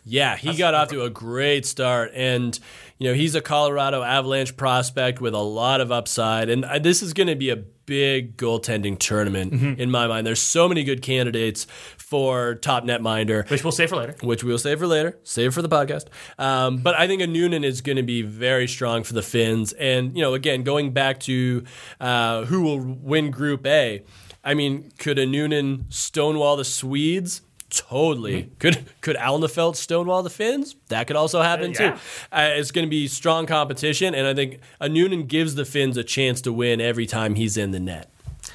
[0.04, 2.58] Yeah, he got off to a great start, and
[2.98, 7.02] you know he's a Colorado Avalanche prospect with a lot of upside, and uh, this
[7.04, 7.58] is going to be a
[7.90, 10.26] big goaltending tournament in my mind.
[10.26, 11.66] There's so many good candidates
[11.98, 13.50] for top netminder.
[13.50, 14.16] Which we'll save for later.
[14.22, 16.06] which we'll save for later, save for the podcast.
[16.38, 19.74] Um, but I think Annunen is going to be very strong for the Finns.
[19.74, 21.64] And, you know, again, going back to
[22.00, 24.04] uh, who will win Group A,
[24.44, 27.42] I mean, could Annunen stonewall the Swedes?
[27.70, 28.50] Totally.
[28.60, 30.76] Could could Alnefelt stonewall the Finns?
[30.88, 31.92] That could also happen Yeah.
[31.92, 31.98] too.
[32.32, 36.04] Uh, it's going to be strong competition, and I think Annunen gives the Finns a
[36.04, 38.10] chance to win every time he's in the net.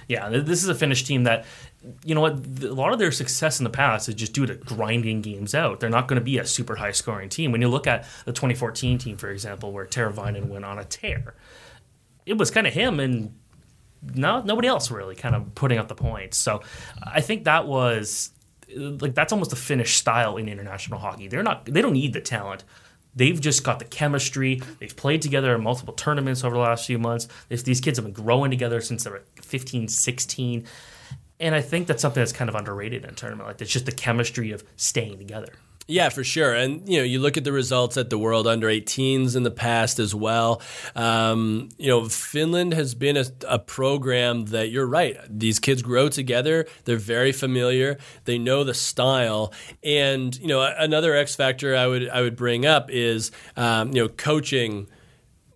[0.08, 1.44] Yeah, this is a Finnish team that,
[2.04, 4.54] you know what, a lot of their success in the past is just due to
[4.54, 5.80] grinding games out.
[5.80, 7.52] They're not going to be a super high scoring team.
[7.52, 11.34] When you look at the 2014 team, for example, where Teravainen went on a tear,
[12.26, 13.34] it was kind of him and
[14.14, 16.36] no, nobody else really kind of putting up the points.
[16.36, 16.60] So
[17.02, 18.30] I think that was
[18.76, 21.28] like that's almost a Finnish style in international hockey.
[21.28, 22.64] They're not they don't need the talent.
[23.16, 24.60] They've just got the chemistry.
[24.80, 27.28] They've played together in multiple tournaments over the last few months.
[27.48, 30.64] These these kids have been growing together since they were 15, 16.
[31.40, 33.86] And I think that's something that's kind of underrated in a tournament like it's just
[33.86, 35.52] the chemistry of staying together.
[35.86, 36.54] Yeah, for sure.
[36.54, 39.50] And you know, you look at the results at the World Under 18s in the
[39.50, 40.62] past as well.
[40.96, 45.18] Um, you know, Finland has been a, a, program that you're right.
[45.28, 46.66] These kids grow together.
[46.84, 47.98] They're very familiar.
[48.24, 49.52] They know the style.
[49.82, 54.02] And you know, another X factor I would I would bring up is um, you
[54.02, 54.86] know coaching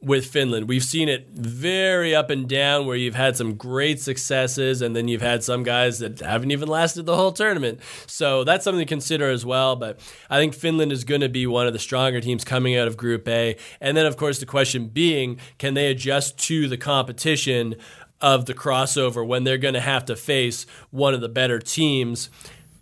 [0.00, 0.68] with Finland.
[0.68, 5.08] We've seen it very up and down where you've had some great successes and then
[5.08, 7.80] you've had some guys that haven't even lasted the whole tournament.
[8.06, 9.74] So that's something to consider as well.
[9.74, 9.98] But
[10.30, 12.96] I think Finland is going to be one of the stronger teams coming out of
[12.96, 13.56] Group A.
[13.80, 17.74] And then, of course, the question being can they adjust to the competition
[18.20, 22.30] of the crossover when they're going to have to face one of the better teams?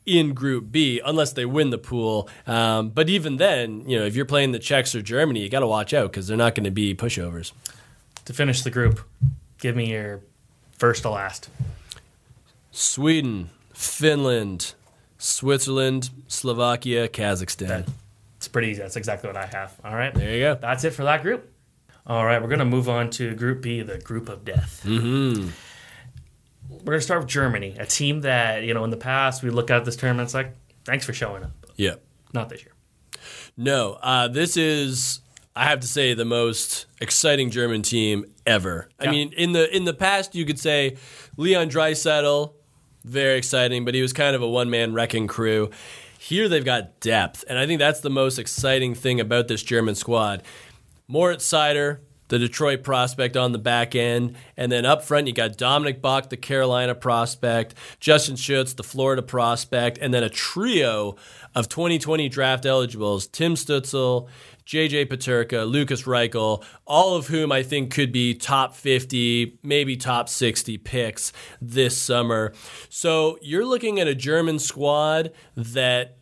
[0.07, 2.29] In Group B, unless they win the pool.
[2.47, 5.61] Um, but even then, you know, if you're playing the Czechs or Germany, you got
[5.61, 7.53] to watch out because they're not going to be pushovers.
[8.25, 9.01] To finish the group,
[9.59, 10.21] give me your
[10.73, 11.51] first to last.
[12.71, 14.75] Sweden, Finland,
[15.19, 17.89] Switzerland, Slovakia, Kazakhstan.
[18.37, 18.83] It's pretty easy.
[18.83, 19.75] That's exactly what I have.
[19.85, 20.15] All right.
[20.15, 20.55] There you go.
[20.55, 21.51] That's it for that group.
[22.07, 22.41] All right.
[22.41, 24.83] We're going to move on to Group B, the group of death.
[24.85, 25.51] Mm-hmm
[26.81, 29.51] we're going to start with Germany, a team that, you know, in the past we
[29.51, 31.53] look at this tournament, it's like, thanks for showing up.
[31.77, 31.97] Yeah.
[32.33, 32.73] Not this year.
[33.57, 35.21] No, uh, this is,
[35.55, 38.89] I have to say, the most exciting German team ever.
[39.01, 39.09] Yeah.
[39.09, 40.97] I mean, in the in the past, you could say
[41.39, 42.53] Leon Draisaitl,
[43.05, 45.71] very exciting, but he was kind of a one man wrecking crew.
[46.19, 49.95] Here they've got depth, and I think that's the most exciting thing about this German
[49.95, 50.43] squad.
[51.09, 54.37] Moritz Seider, the Detroit prospect on the back end.
[54.57, 59.23] And then up front, you got Dominik Bokk, the Carolina prospect, Justin Schutz, the Florida
[59.23, 61.17] prospect, and then a trio
[61.55, 64.29] of 2020 draft eligibles Tim Stützle,
[64.67, 70.29] JJ Peterka, Lukas Reichel, all of whom I think could be top 50, maybe top
[70.29, 72.53] 60 picks this summer.
[72.89, 76.17] So you're looking at a German squad that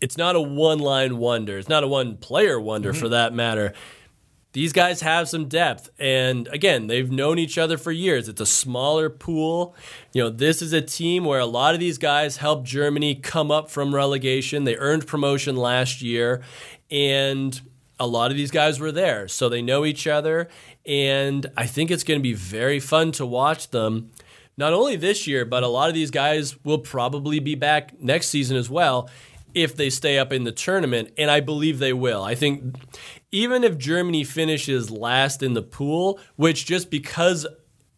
[0.00, 1.58] it's not a one line wonder.
[1.58, 3.00] It's not a one player wonder mm-hmm.
[3.00, 3.74] for that matter
[4.52, 5.90] these guys have some depth.
[5.98, 8.28] And again, they've known each other for years.
[8.28, 9.76] It's a smaller pool.
[10.12, 13.50] You know, this is a team where a lot of these guys helped Germany come
[13.50, 14.64] up from relegation.
[14.64, 16.42] They earned promotion last year.
[16.90, 17.60] And
[18.00, 19.28] a lot of these guys were there.
[19.28, 20.48] So they know each other.
[20.84, 24.10] And I think it's going to be very fun to watch them.
[24.56, 28.28] Not only this year, but a lot of these guys will probably be back next
[28.28, 29.08] season as well
[29.54, 32.22] if they stay up in the tournament, and I believe they will.
[32.22, 32.76] I think
[33.32, 37.46] even if Germany finishes last in the pool, which just because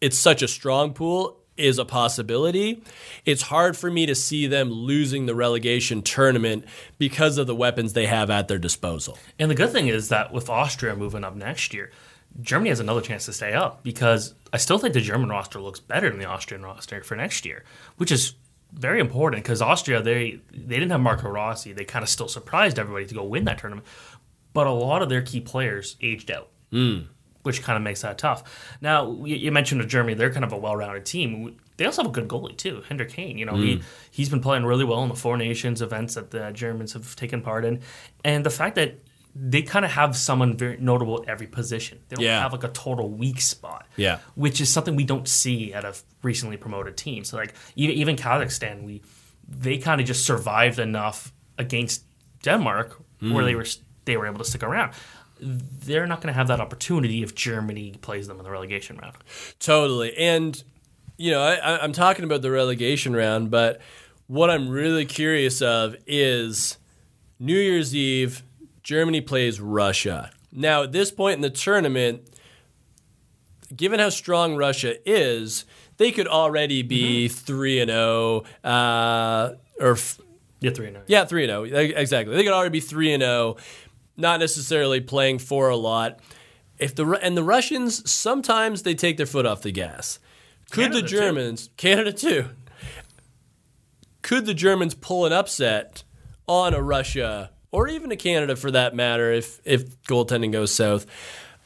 [0.01, 2.83] it's such a strong pool is a possibility,
[3.25, 6.65] it's hard for me to see them losing the relegation tournament
[6.97, 9.17] because of the weapons they have at their disposal.
[9.37, 11.91] And the good thing is that with Austria moving up next year,
[12.41, 15.79] Germany has another chance to stay up because I still think the German roster looks
[15.79, 17.63] better than the Austrian roster for next year,
[17.97, 18.33] which is
[18.73, 21.73] very important because Austria they they didn't have Marco Rossi.
[21.73, 23.85] They kind of still surprised everybody to go win that tournament
[24.53, 27.07] but a lot of their key players aged out, mm.
[27.43, 28.77] which kind of makes that tough.
[28.81, 31.57] Now, you mentioned Germany; they're kind of a well-rounded team.
[31.77, 33.37] They also have a good goalie too, Hendrik Hane.
[33.37, 33.63] You know, mm.
[33.63, 37.15] he he's been playing really well in the Four Nations events that the Germans have
[37.15, 37.81] taken part in,
[38.23, 38.99] and the fact that
[39.35, 41.99] they kind of have someone very notable at every position.
[42.07, 42.41] They don't yeah.
[42.41, 43.87] have like a total weak spot.
[43.95, 44.19] Yeah.
[44.35, 47.23] Which is something we don't see at a recently promoted team.
[47.23, 49.01] So like even, even Kazakhstan, we
[49.47, 52.05] they kind of just survived enough against
[52.43, 53.33] Denmark mm.
[53.33, 53.65] where they were
[54.05, 54.93] they were able to stick around.
[55.39, 59.15] They're not going to have that opportunity if Germany plays them in the relegation round.
[59.59, 60.15] Totally.
[60.15, 60.63] And,
[61.17, 63.81] you know, I, I'm talking about the relegation round, but
[64.27, 66.77] what I'm really curious of is
[67.39, 68.43] New Year's Eve,
[68.83, 70.31] Germany plays Russia.
[70.51, 72.21] Now, at this point in the tournament,
[73.75, 75.65] given how strong Russia is,
[75.97, 77.45] they could already be mm-hmm.
[77.45, 79.97] 3 and 0 uh, or
[80.59, 81.03] yeah, 3 and 0.
[81.07, 81.83] Yeah, 3 and 0.
[81.95, 82.35] Exactly.
[82.35, 83.57] They could already be 3 and 0
[84.17, 86.19] not necessarily playing for a lot.
[86.77, 90.19] If the and the Russians sometimes they take their foot off the gas.
[90.71, 91.73] Could Canada the Germans, too.
[91.77, 92.45] Canada too,
[94.21, 96.03] could the Germans pull an upset
[96.47, 101.05] on a Russia or even a Canada for that matter if if goaltending goes south?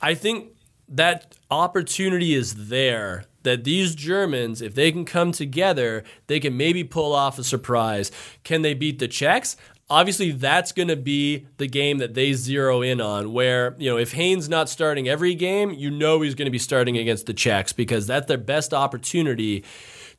[0.01, 0.51] I think
[0.89, 6.83] that opportunity is there that these Germans, if they can come together, they can maybe
[6.83, 8.11] pull off a surprise.
[8.43, 9.55] Can they beat the Czechs?
[9.89, 13.97] Obviously that's going to be the game that they zero in on where you know
[13.97, 17.33] if Hane's not starting every game you know he's going to be starting against the
[17.33, 19.63] Czechs because that's their best opportunity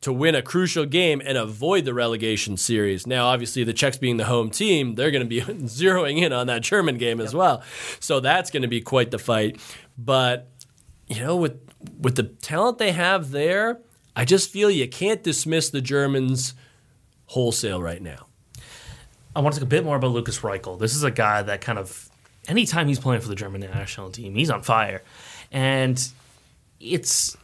[0.01, 3.07] to win a crucial game and avoid the relegation series.
[3.07, 6.47] Now, obviously, the Czechs being the home team, they're going to be zeroing in on
[6.47, 7.63] that German game as well.
[8.01, 9.61] So that's going to be quite the fight.
[9.97, 10.49] But
[11.09, 11.59] you know, with
[11.99, 13.81] with the talent they have there,
[14.15, 16.55] I just feel you can't dismiss the Germans
[17.27, 18.28] wholesale right now.
[19.39, 20.81] I want to talk a bit more about Lukas Reichel.
[20.81, 22.11] This is a guy that kind of,
[22.49, 25.05] anytime he's playing for the German national team, he's on fire.
[25.53, 25.97] And
[26.81, 27.37] it's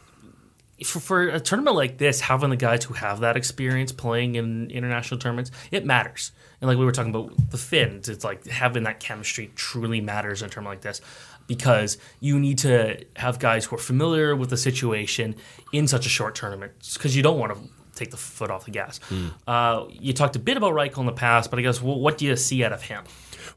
[0.83, 4.69] for, for a tournament like this, having the guys who have that experience playing in
[4.71, 6.33] international tournaments, it matters.
[6.59, 10.41] And like we were talking about the Finns, it's like having that chemistry truly matters
[10.41, 10.99] in a tournament like this
[11.47, 15.33] because you need to have guys who are familiar with the situation
[15.71, 18.71] in such a short tournament because you don't want to take the foot off the
[18.71, 18.99] gas.
[19.09, 19.31] Mm.
[19.47, 22.17] Uh, you talked a bit about Reichel in the past, but I guess well, what
[22.17, 23.03] do you see out of him?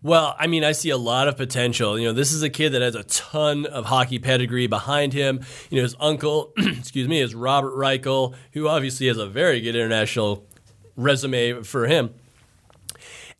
[0.03, 1.99] Well, I mean, I see a lot of potential.
[1.99, 5.41] You know, this is a kid that has a ton of hockey pedigree behind him.
[5.71, 9.75] You know, his uncle, excuse me, is Robert Reichel, who obviously has a very good
[9.75, 10.47] international
[10.97, 12.15] resume for him.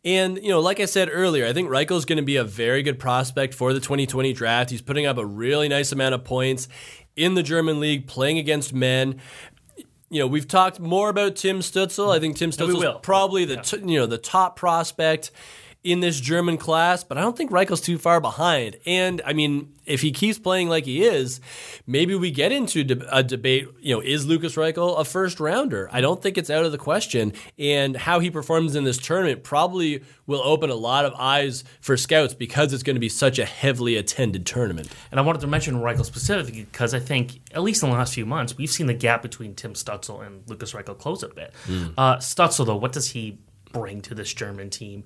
[0.03, 2.43] And, you know, like I said earlier, I think Reichel is going to be a
[2.43, 4.69] very good prospect for the 2020 draft.
[4.69, 6.69] He's putting up a really nice amount of points
[7.17, 9.19] in the German league, playing against men
[10.09, 12.15] you know, we've talked more about Tim Stützle.
[12.15, 13.61] I think Tim Stützle is probably the yeah.
[13.61, 15.31] t- you know the top prospect
[15.81, 18.75] in this German class, but I don't think Reichel's too far behind.
[18.85, 21.39] And I mean, if he keeps playing like he is,
[21.87, 23.67] maybe we get into a debate.
[23.79, 25.87] You know, is Lukas Reichel a first rounder?
[25.91, 27.31] I don't think it's out of the question.
[27.57, 31.95] And how he performs in this tournament probably will open a lot of eyes for
[31.95, 34.89] scouts because it's going to be such a heavily attended tournament.
[35.11, 38.13] And I wanted to mention Reichel specifically because I think, at least in the last
[38.13, 41.53] few months, we've seen the gap between Tim Stützle and Lukas Reichel close a bit.
[41.67, 41.93] Mm.
[41.97, 43.39] Uh, Stützle, though, what does he
[43.71, 45.03] bring to this German team,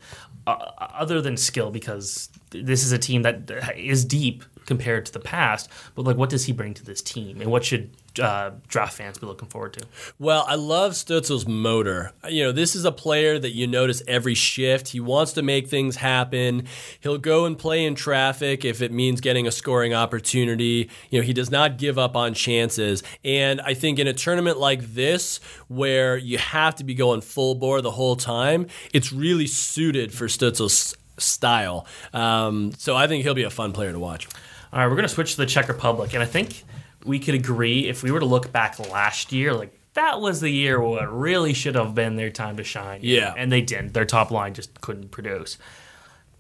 [0.48, 5.20] uh, other than skill, because this is a team that is deep compared to the
[5.20, 5.70] past.
[5.96, 9.18] But like, what does he bring to this team, and what should uh, draft fans
[9.18, 9.86] be looking forward to?
[10.20, 12.12] Well, I love Stützle's motor.
[12.30, 14.90] You know, this is a player that you notice every shift.
[14.90, 16.66] He wants to make things happen.
[17.00, 20.90] He'll go and play in traffic if it means getting a scoring opportunity.
[21.10, 23.04] You know, he does not give up on chances.
[23.24, 27.56] And I think in a tournament like this, where you have to be going full
[27.56, 31.86] bore the whole time, it's really suited for Stützle's style.
[32.14, 34.28] Um, so I think he'll be a fun player to watch.
[34.72, 36.14] All right, we're going to switch to the Czech Republic.
[36.14, 36.64] And I think
[37.06, 40.50] we could agree if we were to look back last year, like that was the
[40.50, 43.00] year where it really should have been their time to shine.
[43.04, 43.34] Yeah.
[43.38, 43.94] And they didn't.
[43.94, 45.58] Their top line just couldn't produce.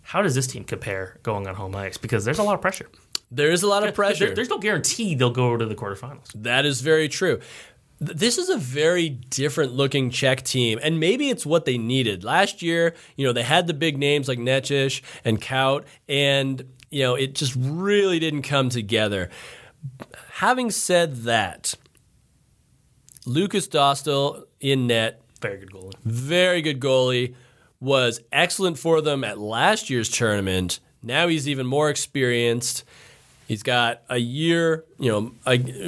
[0.01, 1.97] How does this team compare going on home ice?
[1.97, 2.89] Because there's a lot of pressure.
[3.31, 4.27] There is a lot of pressure.
[4.27, 6.31] There, there's no guarantee they'll go to the quarterfinals.
[6.35, 7.39] That is very true.
[7.99, 12.23] This is a very different looking Czech team, and maybe it's what they needed.
[12.23, 17.03] Last year, you know, they had the big names like Necas and Kaut, and, you
[17.03, 19.29] know, it just really didn't come together.
[20.43, 21.73] Having said that,
[23.25, 25.93] Lukas Dostal in net, very good goalie.
[26.03, 27.35] Very good goalie.
[27.79, 30.81] Was excellent for them at last year's tournament.
[31.01, 32.83] Now he's even more experienced.
[33.47, 35.31] He's got a year, you know,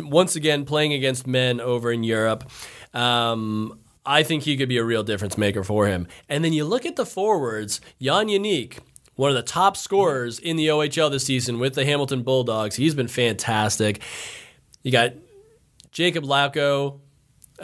[0.07, 2.49] once again playing against men over in Europe.
[2.93, 6.07] Um, I think he could be a real difference maker for him.
[6.29, 8.77] And then you look at the forwards, Jan Jeník,
[9.15, 12.77] one of the top scorers in the OHL this season with the Hamilton Bulldogs.
[12.77, 14.01] He's been fantastic.
[14.85, 15.13] You got
[15.91, 16.99] Jakub Lauko,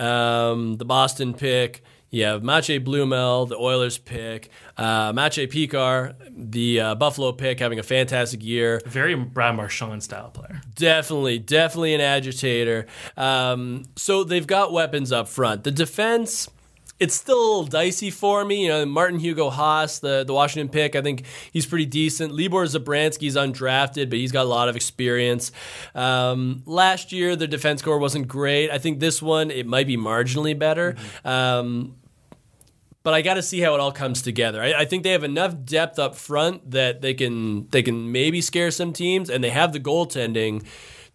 [0.01, 1.84] um, the Boston pick.
[2.10, 4.49] You have Matej Blumel, the Oilers pick.
[4.75, 8.81] Uh, Matej Pekar, the uh, Buffalo pick, having a fantastic year.
[8.88, 10.62] Very Brad Marchand style player.
[10.73, 12.88] Definitely, definitely an agitator.
[13.15, 15.63] Um, so they've got weapons up front.
[15.63, 16.49] The defense
[17.01, 18.63] it's still a little dicey for me.
[18.63, 22.31] You know, Martin Hugo Haas, the, the Washington pick, I think he's pretty decent.
[22.31, 25.51] Libor Zabransky's undrafted, but he's got a lot of experience.
[25.95, 28.69] Um, last year, the defense core wasn't great.
[28.69, 30.93] I think this one, it might be marginally better.
[30.93, 31.27] Mm-hmm.
[31.27, 31.95] Um,
[33.01, 34.61] but I got to see how it all comes together.
[34.61, 38.41] I, I, think they have enough depth up front that they can they can maybe
[38.41, 40.63] scare some teams, and they have the goaltending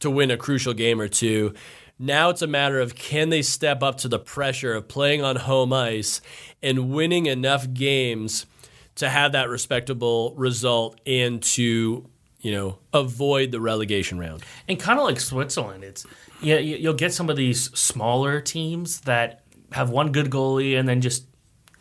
[0.01, 1.55] to win a crucial game or two.
[1.99, 5.37] Now it's a matter of can they step up to the pressure of playing on
[5.37, 6.21] home ice
[6.63, 8.47] and winning enough games
[8.97, 12.07] to have that respectable result and to
[12.41, 14.43] you know avoid the relegation round.
[14.69, 16.07] And kind of like Switzerland, it's
[16.43, 21.01] yeah you'll get some of these smaller teams that have one good goalie and then
[21.01, 21.27] just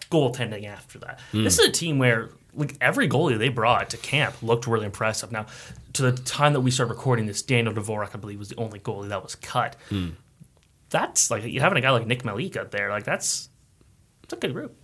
[0.10, 1.20] goaltending after that.
[1.34, 1.44] Mm.
[1.44, 5.32] This is a team where like every goalie they brought to camp looked really impressive.
[5.32, 5.46] Now,
[5.94, 8.80] to the time that we started recording this, Daniel Dvorak, I believe, was the only
[8.80, 9.76] goalie that was cut.
[9.90, 10.14] Mm.
[10.90, 13.50] That's like you having a guy like Nick Malika there, like that's
[14.24, 14.76] it's a good group.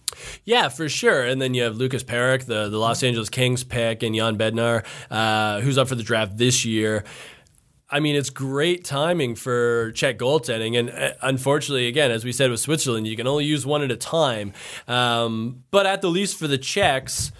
[0.43, 1.23] Yeah, for sure.
[1.23, 4.85] And then you have Lukas Parik, the, the Los Angeles Kings pick, and Jan Bednar,
[5.09, 7.03] uh, who's up for the draft this year.
[7.89, 10.79] I mean, it's great timing for Czech goaltending.
[10.79, 13.91] And uh, unfortunately, again, as we said with Switzerland, you can only use one at
[13.91, 14.53] a time.
[14.87, 17.31] Um, but at the least for the Czechs,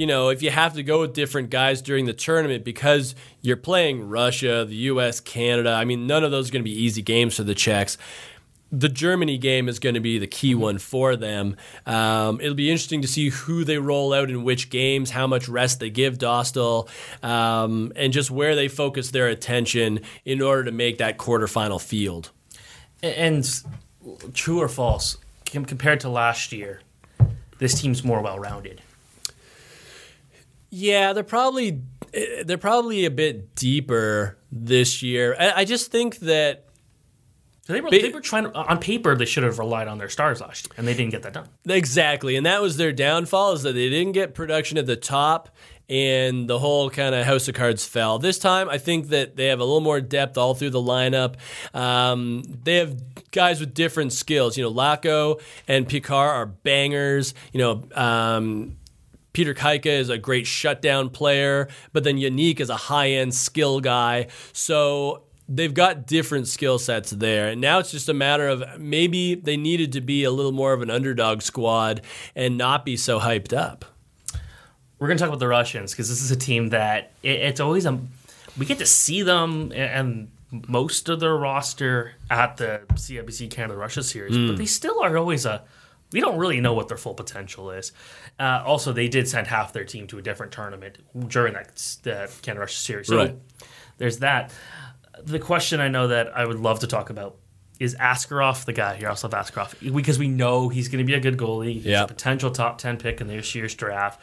[0.00, 3.54] you know, if you have to go with different guys during the tournament because you're
[3.54, 7.02] playing Russia, the U.S., Canada, I mean, none of those are going to be easy
[7.02, 7.98] games for the Czechs.
[8.72, 11.54] the Germany game is going to be the key one for them.
[11.84, 15.50] Um, it'll be interesting to see who they roll out in which games, how much
[15.50, 16.88] rest they give Dostal,
[17.22, 22.30] um, and just where they focus their attention in order to make that quarterfinal field.
[23.02, 23.46] And
[24.32, 26.80] true or false, compared to last year,
[27.58, 28.80] this team's more well rounded.
[30.70, 31.82] Yeah, they're probably
[32.44, 35.36] they're probably a bit deeper this year.
[35.38, 36.64] I, I just think that
[37.66, 40.40] they were, they were trying to, on paper they should have relied on their stars
[40.40, 41.48] last year and they didn't get that done.
[41.68, 45.50] Exactly and that was their downfall is that they didn't get production at the top
[45.88, 48.18] and the whole kind of house of cards fell.
[48.18, 51.36] This time i think that they have a little more depth all through the lineup.
[51.72, 54.56] Um, they have guys with different skills.
[54.56, 57.34] You know Lauko and Pekar are bangers.
[57.52, 58.78] You know um,
[59.32, 63.80] Peter Kaika is a great shutdown player, but then Jeník is a high end skill
[63.80, 64.26] guy.
[64.52, 67.48] So they've got different skill sets there.
[67.48, 70.72] And now it's just a matter of maybe they needed to be a little more
[70.72, 72.02] of an underdog squad
[72.36, 73.84] and not be so hyped up.
[74.98, 77.60] We're going to talk about the Russians because this is a team that it, it's
[77.60, 77.98] always a.
[78.58, 80.30] We get to see them and
[80.68, 84.48] most of their roster at the CIBC Canada Russia series, mm.
[84.48, 85.62] but they still are always a.
[86.12, 87.92] We don't really know what their full potential is.
[88.40, 92.30] Uh, also, they did send half their team to a different tournament during that, that
[92.40, 93.06] Canada Russia series.
[93.06, 93.36] So right.
[93.98, 94.50] there's that
[95.24, 97.36] the question I know that I would love to talk about
[97.78, 101.38] is Askarov the guy, Yaroslav Askarov, because we know he's going to be a good
[101.38, 101.74] goalie.
[101.74, 102.04] He's yep.
[102.04, 104.20] a potential top 10 pick in this year's draft.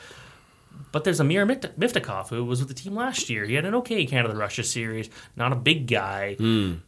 [0.91, 3.45] But there's Amir Miftakov, who was with the team last year.
[3.45, 6.35] He had an okay Canada Russia series, not a big guy.
[6.39, 6.81] Mm.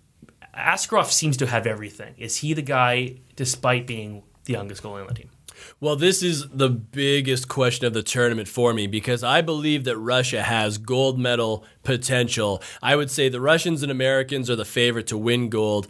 [0.55, 2.13] Askarov seems to have everything.
[2.17, 5.29] Is he the guy, despite being the youngest goalie on the team?
[5.79, 9.97] Well, this is the biggest question of the tournament for me because I believe that
[9.97, 12.61] Russia has gold medal potential.
[12.81, 15.87] I would say the Russians and Americans are the favorite to win gold.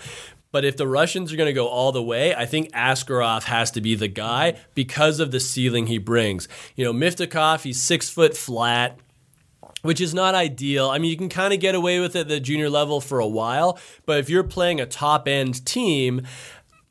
[0.51, 3.69] But if the Russians are going to go all the way, I think Askarov has
[3.71, 6.47] to be the guy because of the ceiling he brings.
[6.75, 8.99] You know, Miftakov, he's six foot flat
[9.81, 10.89] which is not ideal.
[10.89, 13.19] I mean, you can kind of get away with it at the junior level for
[13.19, 16.23] a while, but if you're playing a top end team,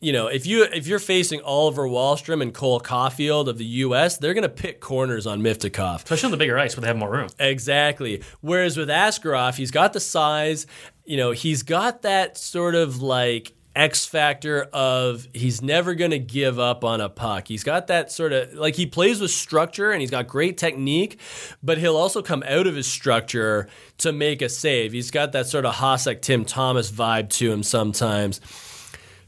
[0.01, 4.17] you know, if you if you're facing Oliver Wahlstrom and Cole Caufield of the U.S.,
[4.17, 6.97] they're going to pick corners on Miftakov, especially on the bigger ice where they have
[6.97, 7.29] more room.
[7.39, 8.23] Exactly.
[8.41, 10.67] Whereas with Askarov, he's got the size.
[11.05, 16.19] You know, he's got that sort of like X factor of he's never going to
[16.19, 17.49] give up on a puck.
[17.49, 21.21] He's got that sort of like he plays with structure and he's got great technique,
[21.63, 23.69] but he'll also come out of his structure
[23.99, 24.93] to make a save.
[24.93, 28.41] He's got that sort of Hasek Tim Thomas vibe to him sometimes.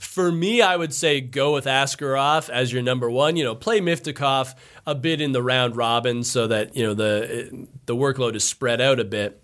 [0.01, 3.37] For me, I would say go with Askarov as your number one.
[3.37, 4.55] You know, play Miftakov
[4.87, 8.81] a bit in the round robin so that you know the the workload is spread
[8.81, 9.43] out a bit,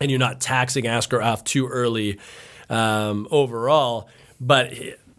[0.00, 2.18] and you're not taxing Askarov too early
[2.70, 4.08] um, overall.
[4.40, 4.72] But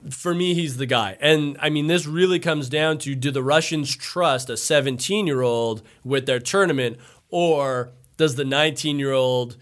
[0.09, 1.17] for me, he's the guy.
[1.21, 5.43] And I mean, this really comes down to do the Russians trust a 17 year
[5.43, 6.97] old with their tournament,
[7.29, 9.55] or does the 19 year old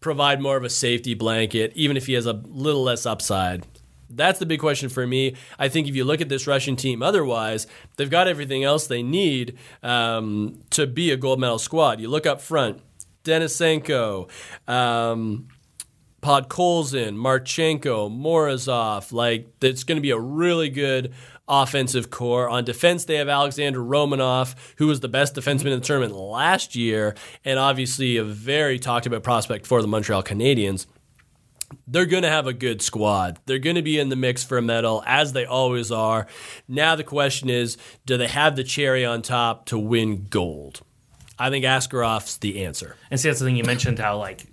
[0.00, 3.66] provide more of a safety blanket, even if he has a little less upside?
[4.10, 5.36] That's the big question for me.
[5.58, 9.02] I think if you look at this Russian team, otherwise, they've got everything else they
[9.02, 12.00] need um, to be a gold medal squad.
[12.00, 12.80] You look up front,
[13.24, 14.28] Denisenko,
[14.68, 15.48] um,
[16.22, 19.12] Podkolzin, Marchenko, Morozov.
[19.12, 21.14] Like, it's going to be a really good
[21.48, 22.48] offensive core.
[22.48, 26.76] On defense, they have Alexander Romanov, who was the best defenseman in the tournament last
[26.76, 30.86] year, and obviously a very talked about prospect for the Montreal Canadiens
[31.86, 33.38] they're going to have a good squad.
[33.46, 36.26] They're going to be in the mix for a medal, as they always are.
[36.68, 40.82] Now, the question is do they have the cherry on top to win gold?
[41.38, 42.96] I think Askarov's the answer.
[43.10, 44.44] And see, that's the thing you mentioned how, like,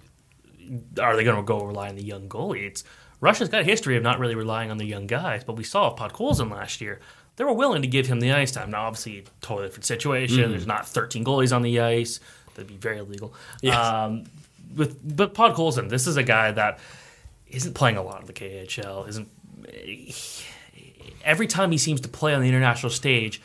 [1.01, 2.65] are they going to go rely on the young goalie?
[2.65, 2.83] It's
[3.19, 5.95] Russia's got a history of not really relying on the young guys, but we saw
[5.95, 6.99] Podkolzin last year.
[7.35, 8.71] They were willing to give him the ice time.
[8.71, 10.39] Now, obviously, totally different situation.
[10.39, 10.51] Mm-hmm.
[10.51, 12.19] There's not 13 goalies on the ice.
[12.55, 13.33] That'd be very illegal.
[13.61, 13.75] Yes.
[13.75, 14.25] Um,
[14.75, 16.79] with but Podkolzin, this is a guy that
[17.49, 19.07] isn't playing a lot of the KHL.
[19.07, 19.29] Isn't
[21.23, 23.41] every time he seems to play on the international stage,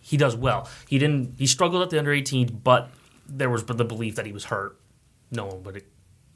[0.00, 0.68] he does well.
[0.88, 1.34] He didn't.
[1.38, 2.90] He struggled at the under 18, but
[3.28, 4.78] there was the belief that he was hurt.
[5.30, 5.84] No one would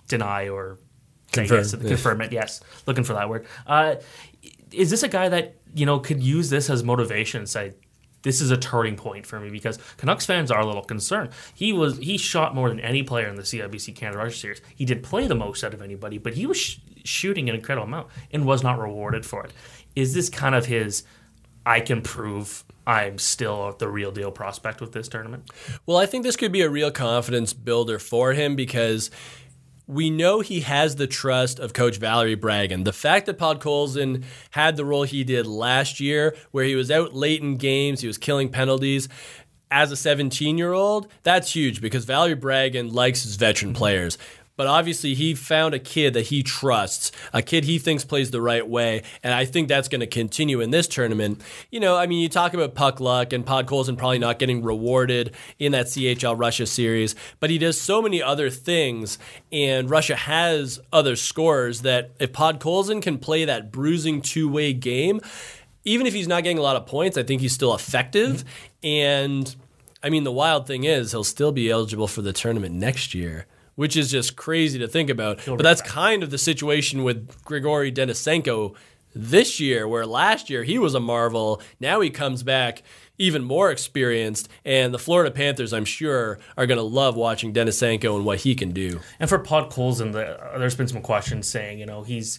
[0.08, 0.78] deny or
[1.32, 2.32] confirm, yes, confirm it.
[2.32, 3.46] Yes, looking for that word.
[3.66, 3.96] Uh,
[4.72, 7.46] is this a guy that you know could use this as motivation?
[7.46, 7.74] Say
[8.22, 11.30] this is a turning point for me because Canucks fans are a little concerned.
[11.54, 14.60] He was he shot more than any player in the CIBC Canada Russia series.
[14.74, 17.86] He did play the most out of anybody, but he was sh- shooting an incredible
[17.86, 19.52] amount and was not rewarded for it.
[19.96, 21.04] Is this kind of his?
[21.66, 25.50] I can prove I'm still the real deal prospect with this tournament.
[25.86, 29.10] Well, I think this could be a real confidence builder for him because
[29.90, 32.84] we know he has the trust of Coach Valeri Bragin.
[32.84, 37.12] The fact that Podkolzin had the role he did last year, where he was out
[37.12, 39.08] late in games, he was killing penalties.
[39.72, 44.16] As a 17 year old, that's huge because Valeri Bragin likes his veteran players
[44.56, 48.42] but obviously he found a kid that he trusts, a kid he thinks plays the
[48.42, 51.40] right way, and I think that's going to continue in this tournament.
[51.70, 55.34] You know, I mean, you talk about puck luck and Podkolzin probably not getting rewarded
[55.58, 59.18] in that CHL Russia series, but he does so many other things,
[59.50, 65.20] and Russia has other scorers that if Podkolzin can play that bruising two way game,
[65.84, 68.44] even if he's not getting a lot of points, I think he's still effective.
[68.44, 68.86] Mm-hmm.
[68.86, 69.56] And
[70.02, 73.46] I mean, the wild thing is he'll still be eligible for the tournament next year
[73.80, 75.40] which is just crazy to think about.
[75.40, 78.74] He'll but that's kind of the situation with Grigory Denisenko
[79.14, 81.62] this year, where last year he was a marvel.
[81.80, 82.82] Now he comes back
[83.16, 88.16] even more experienced, and the Florida Panthers, I'm sure, are going to love watching Denisenko
[88.16, 89.00] and what he can do.
[89.18, 92.38] And for Podkolzin, the, there's been some questions saying, you know, he's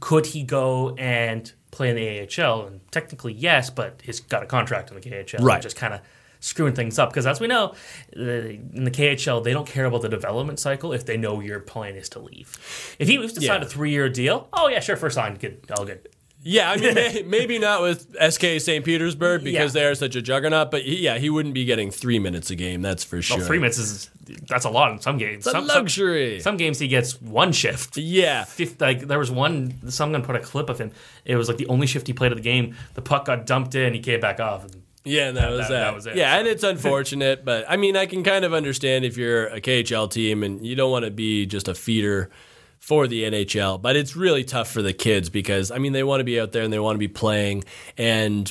[0.00, 2.66] could he go and play in the AHL?
[2.66, 5.40] And technically, yes, but he's got a contract in the KHL.
[5.40, 5.62] Right.
[5.62, 6.02] Just kind of
[6.40, 7.74] screwing things up because as we know
[8.12, 11.94] in the KHL they don't care about the development cycle if they know your plan
[11.96, 12.96] is to leave.
[12.98, 15.64] If he was to sign a three year deal, oh yeah, sure, first sign, good,
[15.76, 16.08] all good.
[16.42, 16.94] Yeah, I mean,
[17.30, 18.84] maybe not with SKA St.
[18.84, 19.82] Petersburg because yeah.
[19.82, 22.80] they're such a juggernaut, but yeah, he wouldn't be getting three minutes a game.
[22.80, 23.38] That's for sure.
[23.38, 24.10] Well, three minutes is
[24.48, 25.44] that's a lot in some games.
[25.44, 26.40] Some, luxury.
[26.40, 27.98] Some, some, games he gets one shift.
[27.98, 29.90] Yeah, Fifth, like there was one.
[29.90, 30.92] Someone put a clip of him.
[31.26, 32.74] It was like the only shift he played of the game.
[32.94, 33.92] The puck got dumped in.
[33.92, 34.64] He came back off.
[34.64, 35.70] And yeah, that, that was that.
[35.70, 35.94] that.
[35.94, 36.16] was it.
[36.16, 36.38] Yeah, so.
[36.38, 40.10] and it's unfortunate, but I mean, I can kind of understand if you're a KHL
[40.10, 42.30] team and you don't want to be just a feeder
[42.78, 46.20] for the NHL, but it's really tough for the kids because I mean, they want
[46.20, 47.64] to be out there and they want to be playing
[47.96, 48.50] and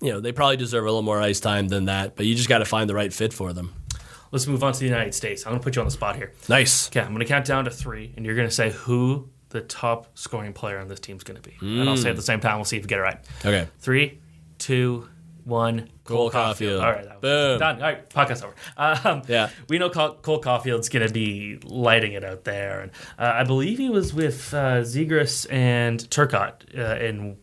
[0.00, 2.48] you know, they probably deserve a little more ice time than that, but you just
[2.48, 3.72] got to find the right fit for them.
[4.32, 5.46] Let's move on to the United States.
[5.46, 6.32] I'm going to put you on the spot here.
[6.48, 6.88] Nice.
[6.88, 9.60] Okay, I'm going to count down to 3 and you're going to say who the
[9.60, 11.56] top scoring player on this team is going to be.
[11.60, 11.80] Mm.
[11.80, 13.18] And I'll say at the same time, we'll see if we get it right.
[13.40, 13.68] Okay.
[13.78, 14.20] Three,
[14.58, 15.08] two,
[15.44, 15.88] one.
[16.04, 16.82] Cole, Cole Caufield.
[16.82, 17.58] All right, Boom.
[17.58, 17.76] done.
[17.76, 18.54] All right, podcast over.
[18.76, 20.14] Um, yeah, we know Cole,
[20.88, 24.82] going to be lighting it out there, and uh, I believe he was with uh,
[24.82, 27.36] Zegras and Turcotte uh, in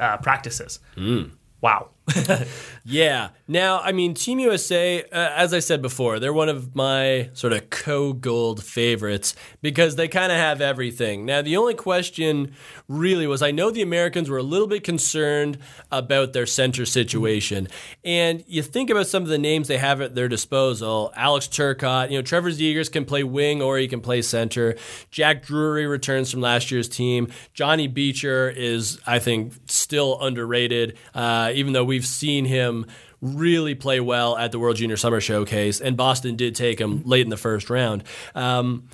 [0.00, 0.80] uh, practices.
[0.96, 1.30] Mm.
[1.60, 1.90] Wow.
[2.84, 3.28] yeah.
[3.46, 7.52] Now, I mean, Team USA, uh, as I said before, they're one of my sort
[7.52, 11.24] of co gold favorites because they kind of have everything.
[11.24, 12.54] Now, the only question
[12.88, 15.58] really was I know the Americans were a little bit concerned
[15.90, 17.68] about their center situation.
[18.04, 22.10] And you think about some of the names they have at their disposal Alex Turcotte,
[22.10, 24.76] you know, Trevor Zegras can play wing or he can play center.
[25.10, 27.28] Jack Drury returns from last year's team.
[27.54, 32.86] Johnny Beecher is, I think, still underrated, uh, even though we've seen him
[33.20, 37.22] really play well at the World Junior Summer Showcase, and Boston did take him late
[37.22, 38.04] in the first round.
[38.36, 38.88] Um,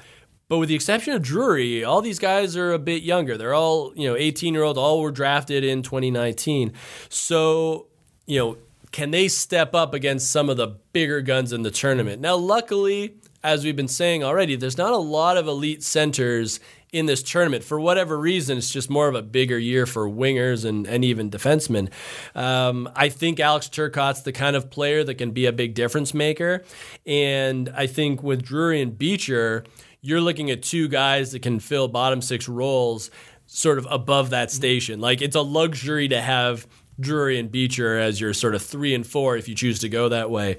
[0.48, 3.36] but with the exception of Drury, all these guys are a bit younger.
[3.36, 6.72] They're all, you know, 18 year old, all were drafted in 2019.
[7.10, 7.88] So,
[8.24, 8.56] you know,
[8.90, 12.22] can they step up against some of the bigger guns in the tournament?
[12.22, 16.58] Now, luckily, as we've been saying already, there's not a lot of elite centers
[16.94, 17.64] in this tournament.
[17.64, 21.28] For whatever reason, it's just more of a bigger year for wingers and, and even
[21.28, 21.90] defensemen.
[22.36, 26.14] Um, I think Alex Turcotte's the kind of player that can be a big difference
[26.14, 26.62] maker.
[27.04, 29.64] And I think with Drury and Beecher,
[30.02, 33.10] you're looking at two guys that can fill bottom six roles
[33.46, 35.00] sort of above that station.
[35.00, 36.64] Like it's a luxury to have
[36.98, 40.08] Drury and Beecher as your sort of three and four if you choose to go
[40.08, 40.56] that way.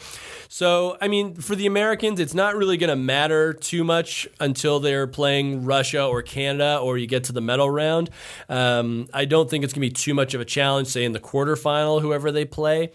[0.48, 4.80] So, I mean, for the Americans, it's not really going to matter too much until
[4.80, 8.10] they're playing Russia or Canada or you get to the medal round.
[8.50, 11.14] Um, I don't think it's going to be too much of a challenge, say in
[11.14, 12.92] the quarterfinal, whoever they play.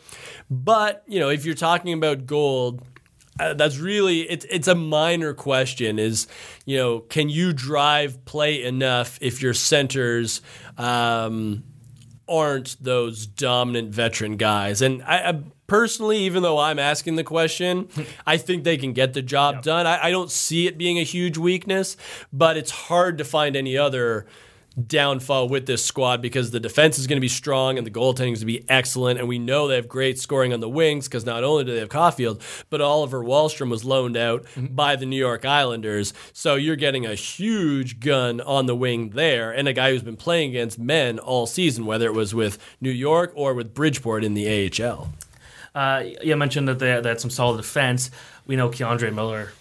[0.51, 2.83] But, you know, if you're talking about gold,
[3.39, 6.27] uh, that's really it's it's a minor question is
[6.67, 10.43] you know can you drive play enough if your centers
[10.77, 11.65] um,
[12.31, 14.81] aren't those dominant veteran guys.
[14.81, 17.89] And I, I, personally, even though I'm asking the question,
[18.27, 19.65] I think they can get the job yep.
[19.65, 19.87] done.
[19.87, 21.97] I, I, don't see it being a huge weakness,
[22.33, 24.27] but it's hard to find any other
[24.87, 28.33] downfall with this squad because the defense is going to be strong and the goaltending
[28.33, 29.19] is going to be excellent.
[29.19, 31.81] And we know they have great scoring on the wings because not only do they
[31.81, 34.75] have Caufield, but Oliver Wahlstrom was loaned out mm-hmm.
[34.75, 36.13] by the New York Islanders.
[36.33, 40.17] So you're getting a huge gun on the wing there and a guy who's been
[40.17, 44.35] playing against men all season, whether it was with New York or with Bridgeport in
[44.35, 45.13] the AHL.
[45.75, 48.11] Uh, you mentioned that they, they had some solid defense.
[48.47, 49.53] We know K'Andre Miller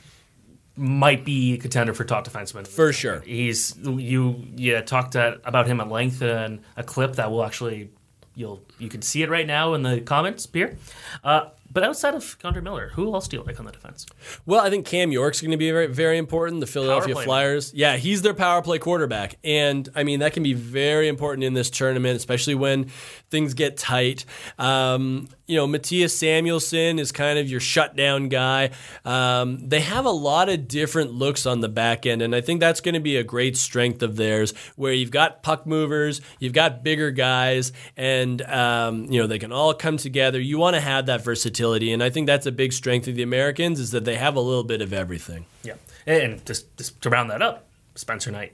[0.80, 3.20] might be a contender for top defenseman for sure.
[3.22, 7.92] He's you yeah talked at, about him at length in a clip that will actually
[8.34, 10.78] you'll you can see it right now in the comments here.
[11.24, 14.06] Uh, But outside of K'Andre Miller, who else do you like on the defense?
[14.46, 16.62] Well, I think Cam York's going to be very, very important.
[16.62, 17.74] The Philadelphia Flyers.
[17.74, 19.38] Yeah, he's their power play quarterback.
[19.44, 22.86] And I mean, that can be very important in this tournament, especially when
[23.30, 24.26] things get tight.
[24.58, 28.72] Um, you know, Mattias Samuelsson is kind of your shutdown guy.
[29.06, 32.60] Um, they have a lot of different looks on the back end, and I think
[32.60, 36.54] that's going to be a great strength of theirs, where you've got puck movers, you've
[36.54, 40.40] got bigger guys, and um, you know they can all come together.
[40.40, 43.24] You want to have that versatility, and I think that's a big strength of the
[43.24, 45.46] Americans is that they have a little bit of everything.
[45.64, 45.76] Yeah,
[46.08, 48.54] and just, just to round that up, Spencer Knight.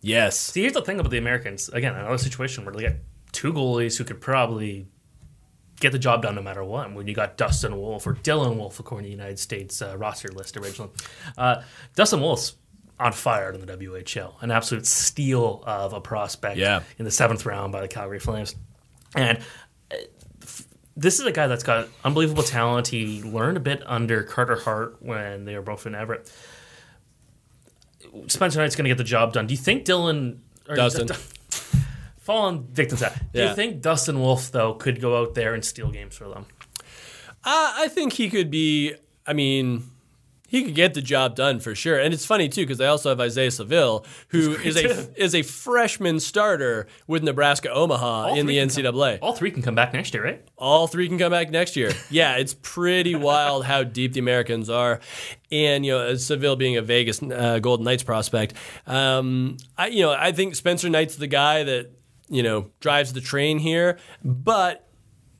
[0.00, 0.36] Yes.
[0.38, 1.68] See, here's the thing about the Americans.
[1.68, 2.92] Again, another situation where they got
[3.30, 4.86] two goalies who could probably
[5.80, 6.92] get the job done no matter what.
[6.92, 10.28] When you got Dustin Wolf or Dylan Wolf, according to the United States uh, roster
[10.28, 10.90] list originally,
[11.38, 11.62] uh,
[11.94, 12.56] Dustin Wolf's
[12.98, 16.82] on fire in the WHL, an absolute steal of a prospect Yeah.
[16.98, 18.54] in the seventh round by the Calgary Flames,
[19.14, 19.38] and.
[20.96, 22.88] This is a guy that's got unbelievable talent.
[22.88, 26.30] He learned a bit under Carter Hart when they were both in Everett.
[28.26, 29.46] Spencer Knight's going to get the job done.
[29.46, 30.38] Do you think Dylan
[30.68, 31.08] or Dustin.
[32.20, 33.32] fallen victim to that?
[33.32, 33.50] Do Yeah.
[33.50, 36.46] you think Dustin Wolf though could go out there and steal games for them?
[37.44, 38.94] Uh, I think he could be.
[39.26, 39.84] I mean,
[40.52, 41.98] he could get the job done for sure.
[41.98, 45.40] And it's funny too because I also have Isaiah Saville, who is a is a
[45.40, 49.18] freshman starter with Nebraska Omaha in the NCAA.
[49.22, 50.46] All three can come back next year, right?
[50.58, 51.90] All three can come back next year.
[52.10, 55.00] Yeah, it's pretty wild how deep the Americans are.
[55.50, 58.52] And you know, Saville being a Vegas uh, Golden Knights prospect,
[58.86, 61.92] um, I you know I think Spencer Knight's the guy that
[62.28, 64.86] you know drives the train here, but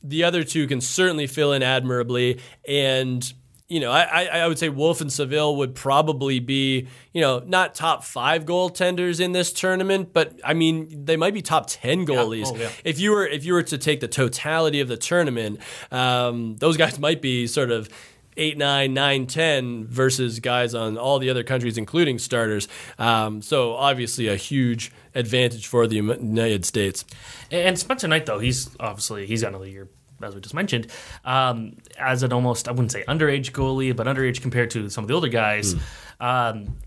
[0.01, 2.39] the other two can certainly fill in admirably.
[2.67, 3.31] And
[3.73, 7.73] you know, I, I would say Wolf and Saville would probably be you know not
[7.73, 12.51] top five goaltenders in this tournament, but I mean they might be top ten goalies.
[12.53, 12.69] Oh, yeah.
[12.83, 15.59] If you were if you were to take the totality of the tournament,
[15.91, 17.89] um, those guys might be sort of.
[18.35, 22.67] Eight, nine, nine, ten versus guys on all the other countries, including starters.
[22.97, 27.05] Um, so obviously a huge advantage for the United States.
[27.51, 29.87] And Spencer Knight though, he's obviously he's got another year.
[30.23, 30.87] As we just mentioned,
[31.25, 35.07] um, as an almost I wouldn't say underage goalie, but underage compared to some of
[35.07, 35.75] the older guys,
[36.19, 36.77] um,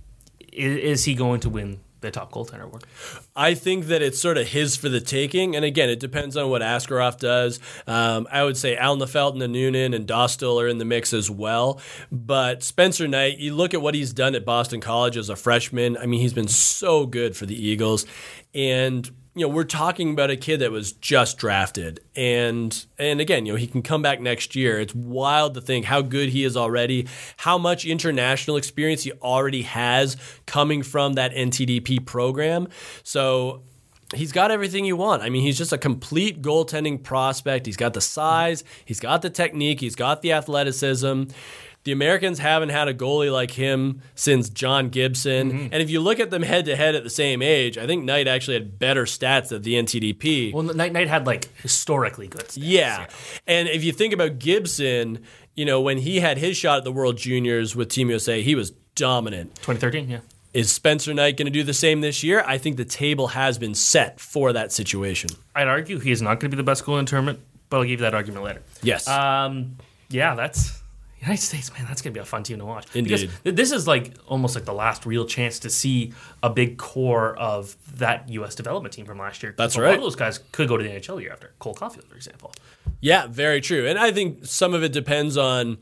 [0.53, 2.85] is, is he going to win the top goaltender award?
[3.35, 5.57] I think that it's sort of his for the taking.
[5.57, 7.59] And again, it depends on what Askarov does.
[7.87, 11.81] Um, I would say Alnefelt and Annunen and Dostal are in the mix as well.
[12.11, 15.97] But Spencer Knight, you look at what he's done at Boston College as a freshman.
[15.97, 18.07] I mean, he's been so good for the Eagles.
[18.55, 23.45] And you know, we're talking about a kid that was just drafted, and and again,
[23.45, 24.81] you know, he can come back next year.
[24.81, 27.07] It's wild to think how good he is already,
[27.37, 30.17] how much international experience he already has
[30.47, 32.69] coming from that NTDP program.
[33.03, 33.63] So
[34.15, 35.23] he's got everything you want.
[35.23, 37.67] I mean, he's just a complete goaltending prospect.
[37.67, 41.25] He's got the size, he's got the technique, he's got the athleticism.
[41.87, 45.71] The Americans haven't had a goalie like him since John Gibson.
[45.71, 48.03] And if you look at them head to head at the same age, I think
[48.03, 50.53] Knight actually had better stats at the NTDP.
[50.53, 52.49] Well, Knight, Knight had like historically good.
[52.49, 52.59] Stats.
[52.61, 53.07] Yeah.
[53.47, 55.23] And if you think about Gibson,
[55.55, 58.57] you know, when he had his shot at the World Juniors with Team USA, he
[58.57, 59.55] was dominant.
[59.55, 60.19] 2013, yeah.
[60.53, 62.43] Is Spencer Knight going to do the same this year?
[62.45, 65.31] I think the table has been set for that situation.
[65.55, 67.39] I'd argue he is not going to be the best goalie in the tournament,
[67.71, 68.63] but I'll give you that argument later.
[68.83, 69.07] Yes.
[69.07, 69.77] Um,
[70.09, 70.83] yeah, that's
[71.21, 71.87] United States, man.
[71.89, 72.93] That's gonna be a fun team to watch.
[72.93, 73.37] Because Indeed.
[73.45, 76.13] th- this is like almost like the last real chance to see
[76.43, 78.55] a big core of that U.S.
[78.55, 79.55] development team from last year.
[79.57, 79.97] That's a lot right.
[79.97, 81.53] of those guys could go to the NHL year after.
[81.59, 82.53] Cole Caufield, for example.
[83.01, 83.87] Yeah, very true.
[83.87, 85.79] And I think some of it depends on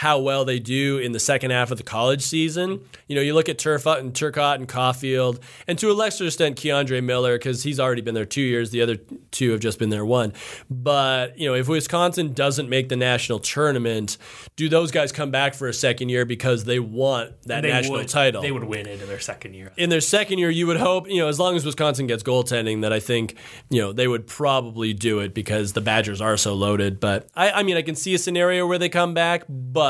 [0.00, 2.78] how well they do in the second half of the college season.
[3.08, 6.26] You know, you look at Turfut uh, and Turcotte and Caufield, and to a lesser
[6.26, 8.72] extent, K'Andre Miller, because he's already been there two years.
[8.72, 8.96] The other
[9.30, 10.34] two have just been there one.
[10.68, 14.18] But, you know, if Wisconsin doesn't make the national tournament,
[14.54, 18.00] do those guys come back for a second year because they want that They national
[18.00, 18.42] would, title?
[18.42, 19.72] They would win it in their second year.
[19.78, 22.82] in their second year, you would hope, you know, as long as Wisconsin gets goaltending,
[22.82, 23.34] that I think,
[23.70, 27.00] you know, they would probably do it because the Badgers are so loaded.
[27.00, 29.85] But I, I mean, I can see a scenario where they come back, but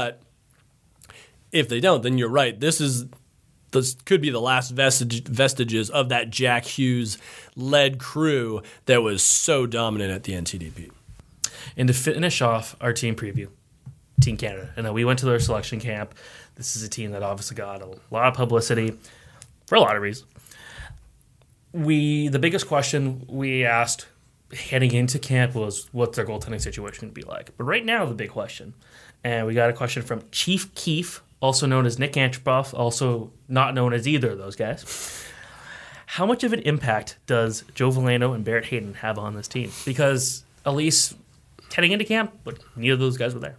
[1.52, 2.58] if they don't, then you're right.
[2.58, 3.06] This is
[3.72, 7.18] this could be the last vestige, vestiges of that Jack Hughes
[7.56, 10.90] led crew that was so dominant at the NTDP.
[11.76, 13.48] And to finish off our team preview,
[14.20, 14.70] Team Canada.
[14.76, 16.14] And then we went to their selection camp.
[16.54, 18.96] This is a team that obviously got a lot of publicity
[19.66, 20.30] for a lot of reasons.
[21.72, 24.06] We the biggest question we asked
[24.52, 27.56] heading into camp was what's their goaltending situation going to be like.
[27.58, 28.74] But right now the big question,
[29.26, 33.74] and we got a question from Chief Keefe, also known as Nick Antropoff, also not
[33.74, 35.24] known as either of those guys.
[36.06, 39.72] How much of an impact does Joe Veleno and Barrett Hayton have on this team?
[39.84, 41.12] Because Elise
[41.74, 43.56] heading into camp, but neither of those guys were there.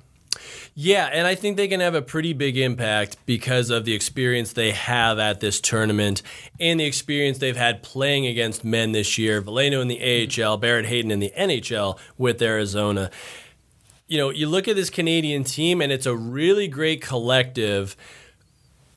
[0.74, 4.54] Yeah, and I think they can have a pretty big impact because of the experience
[4.54, 6.22] they have at this tournament
[6.62, 9.42] and the experience they've had playing against men this year.
[9.42, 10.00] Veleno in the
[10.44, 13.12] AHL, Barrett Hayton in the NHL with Arizona.
[14.08, 17.98] You know, you look at this Canadian team, and it's a really great collective.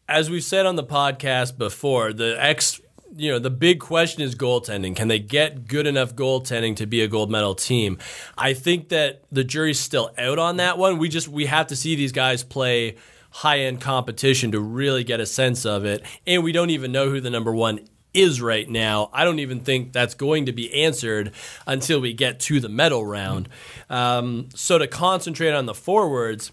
[0.08, 2.80] As we've said on the podcast before, the ex
[3.16, 4.94] you know, the big question is goaltending.
[4.94, 7.98] Can they get good enough goaltending to be a gold medal team?
[8.38, 10.98] I think that the jury's still out on that one.
[10.98, 12.96] We just we have to see these guys play
[13.30, 16.04] high end competition to really get a sense of it.
[16.26, 17.80] And we don't even know who the number one
[18.12, 19.10] is right now.
[19.12, 21.32] I don't even think that's going to be answered
[21.66, 23.48] until we get to the medal round.
[23.88, 26.52] Um, so to concentrate on the forwards,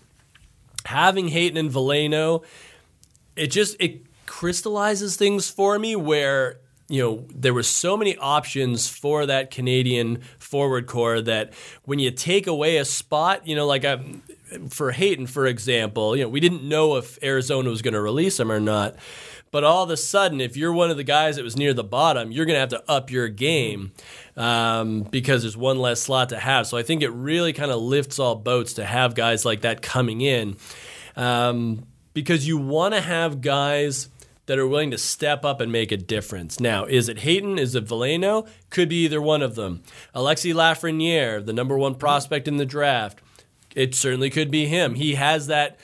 [0.85, 2.43] having Hayton and Veleno,
[3.35, 8.87] it just it crystallizes things for me where you know there were so many options
[8.87, 11.53] for that Canadian forward core that
[11.83, 14.21] when you take away a spot, you know, like I, um,
[14.69, 18.39] for Hayton, for example, you know, we didn't know if Arizona was going to release
[18.39, 18.95] him or not.
[19.51, 21.83] But all of a sudden, if you're one of the guys that was near the
[21.83, 23.93] bottom, you're going to have to up your game
[24.35, 26.67] um, because there's one less slot to have.
[26.67, 29.81] So I think it really kind of lifts all boats to have guys like that
[29.81, 30.57] coming in
[31.15, 34.09] um, because you want to have guys
[34.47, 36.59] that are willing to step up and make a difference.
[36.59, 37.59] Now, is it Hayton?
[37.59, 38.47] Is it Veleno?
[38.69, 39.83] Could be either one of them.
[40.15, 43.19] Alexi Lafreniere, the number one prospect in the draft,
[43.75, 44.95] it certainly could be him.
[44.95, 45.77] He has that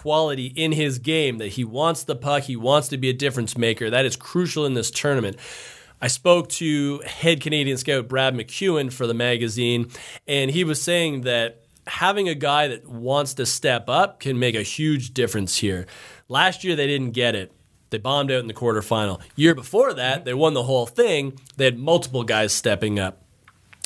[0.00, 3.58] quality in his game that he wants the puck, he wants to be a difference
[3.58, 3.90] maker.
[3.90, 5.36] That is crucial in this tournament.
[6.00, 9.90] I spoke to head Canadian scout Brad McEwen for the magazine,
[10.26, 14.54] and he was saying that having a guy that wants to step up can make
[14.54, 15.86] a huge difference here.
[16.28, 17.52] Last year, they didn't get it.
[17.90, 19.20] They bombed out in the quarterfinal.
[19.36, 21.38] Year before that, they won the whole thing.
[21.58, 23.22] They had multiple guys stepping up.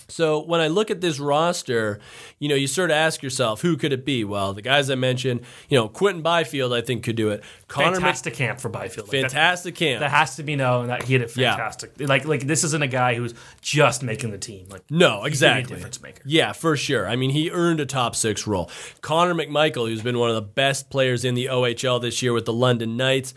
[0.09, 1.99] So when I look at this roster,
[2.39, 4.25] you know, you sort of ask yourself, who could it be?
[4.25, 7.43] Well, the guys I mentioned, you know, Quinton Byfield, I think could do it.
[7.69, 9.09] Connor fantastic Mc- camp for Byfield.
[9.09, 10.01] Like fantastic that, camp.
[10.01, 11.93] That has to be known that he had a fantastic.
[11.97, 12.07] Yeah.
[12.07, 14.67] Like, like this isn't a guy who's just making the team.
[14.71, 15.75] Like, no, exactly.
[15.77, 16.23] difference maker.
[16.25, 17.09] Yeah, for sure.
[17.09, 18.71] I mean, he earned a top six role.
[19.01, 22.45] Connor McMichael, who's been one of the best players in the OHL this year with
[22.45, 23.35] the London Knights.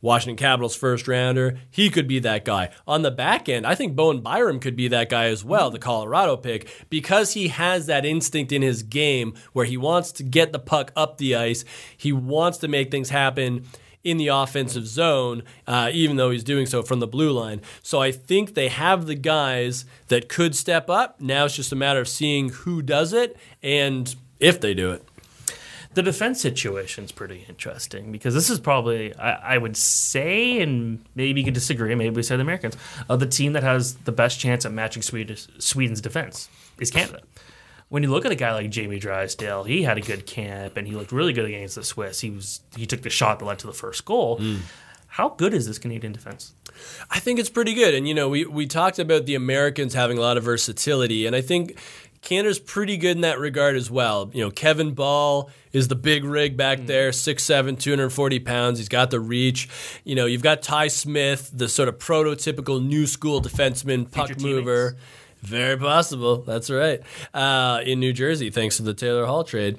[0.00, 1.58] Washington Capitals first rounder.
[1.70, 2.70] He could be that guy.
[2.86, 5.78] On the back end, I think Bowen Byram could be that guy as well, the
[5.78, 10.52] Colorado pick, because he has that instinct in his game where he wants to get
[10.52, 11.64] the puck up the ice.
[11.96, 13.66] He wants to make things happen
[14.04, 17.60] in the offensive zone, uh, even though he's doing so from the blue line.
[17.82, 21.20] So I think they have the guys that could step up.
[21.20, 25.02] Now it's just a matter of seeing who does it and if they do it.
[25.98, 31.04] The defense situation is pretty interesting because this is probably, I, I, would say, and
[31.16, 32.76] maybe you could disagree, maybe we say the Americans,
[33.10, 37.22] uh, the team that has the best chance at matching Swedish, Sweden's defense is Canada.
[37.88, 40.86] When you look at a guy like Jamie Drysdale, he had a good camp and
[40.86, 42.20] he looked really good against the Swiss.
[42.20, 44.38] He was he took the shot that led to the first goal.
[44.38, 44.60] Mm.
[45.08, 46.52] How good is this Canadian defense?
[47.10, 47.92] I think it's pretty good.
[47.92, 51.26] And, you know, we, we talked about the Americans having a lot of versatility.
[51.26, 51.76] And I think
[52.22, 54.30] Canada's pretty good in that regard as well.
[54.32, 56.86] You know, Kevin Bahl is the big rig back mm.
[56.86, 58.78] there, 6'7", 240 pounds.
[58.78, 59.68] He's got the reach.
[60.04, 64.40] You know, you've got Ty Smith, the sort of prototypical new school defenseman, puck Future
[64.46, 64.90] mover.
[64.90, 65.06] Teammates.
[65.42, 66.38] Very possible.
[66.38, 67.00] That's right.
[67.32, 69.78] Uh, in New Jersey, thanks to the Taylor Hall trade.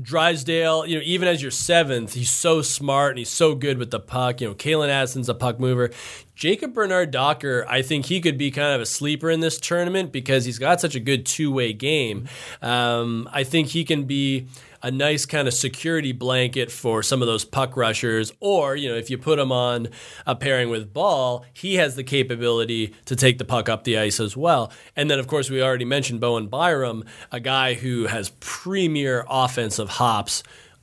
[0.00, 3.90] Drysdale, you know, even as your seventh, he's so smart and he's so good with
[3.90, 4.40] the puck.
[4.40, 5.90] You know, Calen Addison's a puck mover.
[6.36, 10.12] Jacob Bernard Docker, I think he could be kind of a sleeper in this tournament
[10.12, 12.28] because he's got such a good two way game.
[12.62, 14.46] Um, I think he can be
[14.82, 18.32] a nice kind of security blanket for some of those puck rushers.
[18.40, 19.88] Or, you know, if you put him on
[20.26, 24.20] a pairing with Bahl, he has the capability to take the puck up the ice
[24.20, 24.72] as well.
[24.96, 29.88] And then, of course, we already mentioned Bowen Byram, a guy who has premier offensive
[29.88, 30.42] hops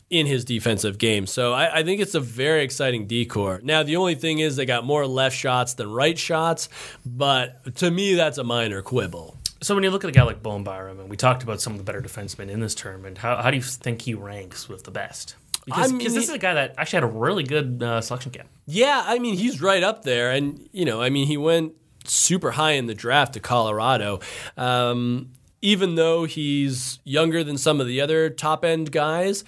[0.09, 1.25] in his defensive game.
[1.25, 3.59] So I, I, think it's a very exciting decor.
[3.63, 6.69] Now, the only thing is they got more left shots than right shots,
[7.05, 9.35] but to me, that's a minor quibble.
[9.65, 11.73] So when you look at a guy like Bowen Byram, and we talked about some
[11.73, 14.83] of the better defensemen in this tournament, how, how do you think he ranks with
[14.83, 15.37] the best?
[15.65, 18.31] Because, I mean, this is a guy that actually had a really good uh, selection
[18.31, 18.47] camp.
[18.67, 22.51] Yeah, I mean he's right up there, and you know, I mean he went super
[22.51, 24.19] high in the draft to Colorado.
[24.55, 25.31] Um,
[25.63, 29.43] even though he's younger than some of the other top end guys,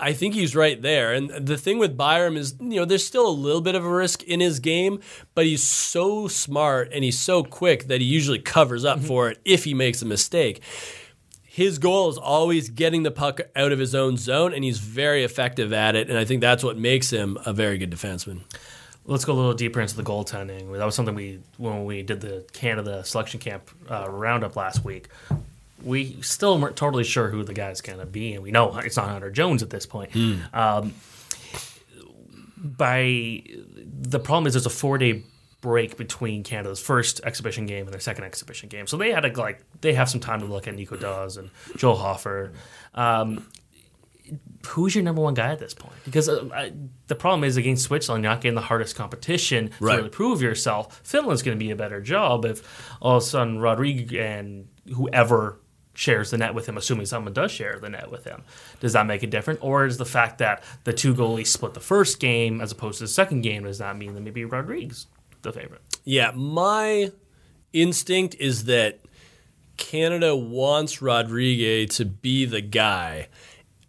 [0.00, 1.12] I think he's right there.
[1.12, 3.88] And the thing with Byram is, you know, there's still a little bit of a
[3.88, 5.00] risk in his game,
[5.34, 9.06] but he's so smart and he's so quick that he usually covers up mm-hmm.
[9.06, 10.62] for it if he makes a mistake.
[11.42, 15.24] His goal is always getting the puck out of his own zone, and he's very
[15.24, 16.08] effective at it.
[16.08, 18.42] And I think that's what makes him a very good defenseman.
[19.04, 20.72] Let's go a little deeper into the goaltending.
[20.72, 25.08] That was something we when we did the Canada selection camp uh, roundup last week
[25.82, 28.96] we still weren't totally sure who the guy's going to be, and we know it's
[28.96, 30.14] not Hunter Jones at this point.
[30.54, 30.94] Um,
[32.56, 33.42] by
[34.02, 35.24] the problem is there's a four day
[35.60, 39.32] break between Canada's first exhibition game and their second exhibition game, so they had to
[39.40, 42.52] like they have some time to look at Nico Daws and Joel Hofer.
[42.94, 43.46] Um,
[44.68, 45.94] who's your number one guy at this point?
[46.04, 46.72] Because uh, I,
[47.08, 49.92] the problem is against Switzerland, you're not getting the hardest competition Right.
[49.92, 51.00] to really prove yourself.
[51.02, 52.62] Finland's going to be a better job if
[53.00, 55.59] all of a sudden Rodrigue and whoever
[55.94, 58.42] shares the net with him, assuming someone does share the net with him,
[58.80, 59.60] does that make a difference?
[59.62, 63.04] Or is the fact that the two goalies split the first game as opposed to
[63.04, 65.06] the second game, does that mean that maybe Rodriguez
[65.42, 65.82] the favorite?
[66.04, 67.10] Yeah, my
[67.72, 69.00] instinct is that
[69.76, 73.28] Canada wants Rodriguez to be the guy,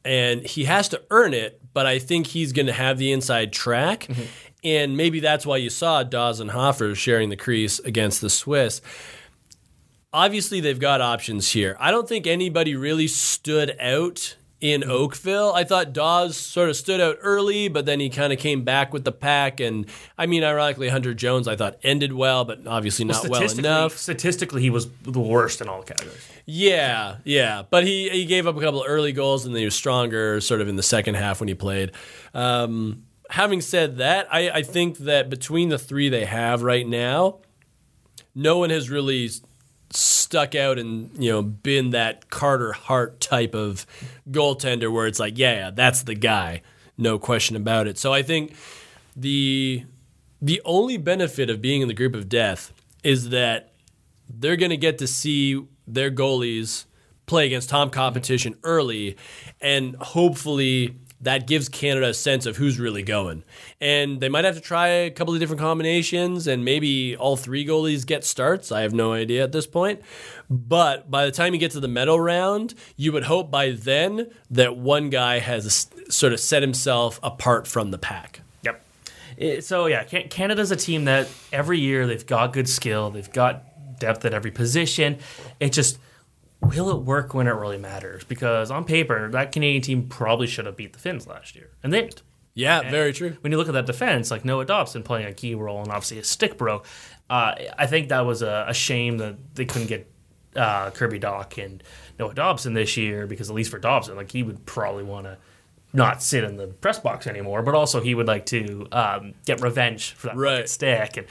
[0.03, 1.61] and he has to earn it.
[1.73, 4.23] But I think he's going to have the inside track, mm-hmm.
[4.63, 8.81] and maybe that's why you saw Daws and Hofer sharing the crease against the Swiss.
[10.13, 11.77] Obviously, they've got options here.
[11.79, 15.51] I don't think anybody really stood out in Oakville.
[15.53, 18.93] I thought Daws sort of stood out early, but then he kind of came back
[18.93, 19.59] with the pack.
[19.59, 19.87] And
[20.17, 23.97] I mean, ironically, Hunter Jones I thought ended well, but obviously not well statistically, enough.
[23.97, 26.27] statistically, he was the worst in all categories.
[26.45, 29.65] Yeah, yeah, but he he gave up a couple of early goals, and then he
[29.65, 31.91] was stronger sort of in the second half when he played.
[32.33, 37.39] Um, having said that, I, I think that between the three they have right now,
[38.35, 39.29] no one has really
[39.93, 43.85] stuck out and you know been that Carter Hart type of
[44.29, 46.61] goaltender where it's like, yeah, that's the guy,
[46.97, 47.97] no question about it.
[47.97, 48.55] So I think
[49.15, 49.83] the
[50.41, 52.73] the only benefit of being in the group of death
[53.03, 53.73] is that
[54.29, 56.85] they're going to get to see their goalies
[57.25, 59.17] play against top competition early,
[59.59, 63.43] and hopefully that gives Canada a sense of who's really going.
[63.79, 67.65] And they might have to try a couple of different combinations, and maybe all three
[67.65, 68.71] goalies get starts.
[68.71, 70.01] I have no idea at this point.
[70.49, 74.31] But by the time you get to the medal round, you would hope by then
[74.49, 78.41] that one guy has sort of set himself apart from the pack.
[78.63, 78.83] Yep.
[79.37, 83.31] It- so yeah, Can- Canada's a team that every year they've got good skill, they've
[83.31, 85.19] got depth at every position.
[85.59, 85.99] It just
[86.61, 88.23] will it work when it really matters?
[88.23, 91.91] Because on paper, that Canadian team probably should have beat the Finns last year, and
[91.93, 92.21] they didn't.
[92.53, 93.37] Yeah, very true.
[93.41, 96.17] When you look at that defense, like Noah Dobson playing a key role, and obviously
[96.17, 96.85] his stick broke.
[97.29, 100.11] Uh, I think that was a, a shame that they couldn't get
[100.57, 101.81] uh, Kirby Dach and
[102.19, 105.37] Noah Dobson this year because at least for Dobson, like he would probably want to
[105.93, 109.61] not sit in the press box anymore, but also he would like to um, get
[109.61, 110.67] revenge for that Right.
[110.69, 111.27] stick and.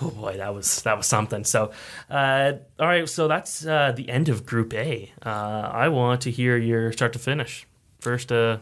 [0.00, 1.44] Oh boy, that was that was something.
[1.44, 1.72] So,
[2.10, 5.10] uh, all right, so that's uh, the end of Group A.
[5.24, 7.66] Uh, I want to hear your start to finish.
[8.00, 8.58] First, uh,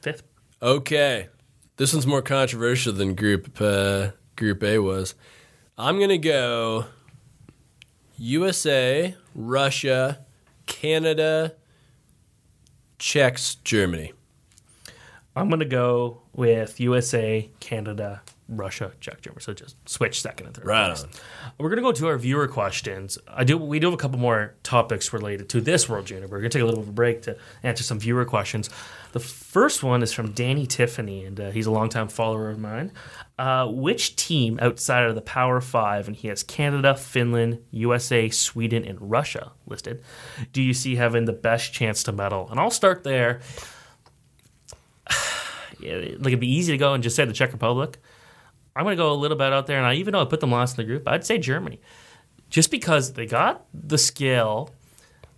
[0.00, 0.22] fifth.
[0.62, 1.28] Okay,
[1.76, 5.14] this one's more controversial than Group uh, Group A was.
[5.76, 6.84] I'm gonna go
[8.16, 10.20] USA, Russia,
[10.66, 11.54] Canada,
[12.98, 14.12] Czechs, Germany.
[15.34, 19.40] I'm gonna go with USA, Canada, Russia, Czech, Germany.
[19.40, 20.66] So just switch second and third.
[20.66, 21.04] Right place.
[21.04, 21.10] on.
[21.58, 23.18] We're gonna go to our viewer questions.
[23.28, 23.56] I do.
[23.56, 26.26] We do have a couple more topics related to this World Junior.
[26.28, 28.68] We're gonna take a little bit of a break to answer some viewer questions.
[29.12, 32.92] The first one is from Danny Tiffany, and uh, he's a longtime follower of mine.
[33.38, 38.84] Uh, which team outside of the Power Five, and he has Canada, Finland, USA, Sweden,
[38.84, 40.02] and Russia listed,
[40.52, 42.48] do you see having the best chance to medal?
[42.50, 43.40] And I'll start there.
[45.82, 47.96] Yeah, like it'd be easy to go and just say the Czech Republic.
[48.74, 50.40] I'm going to go a little bit out there, and I even though I put
[50.40, 51.80] them last in the group, I'd say Germany,
[52.48, 54.70] just because they got the skill,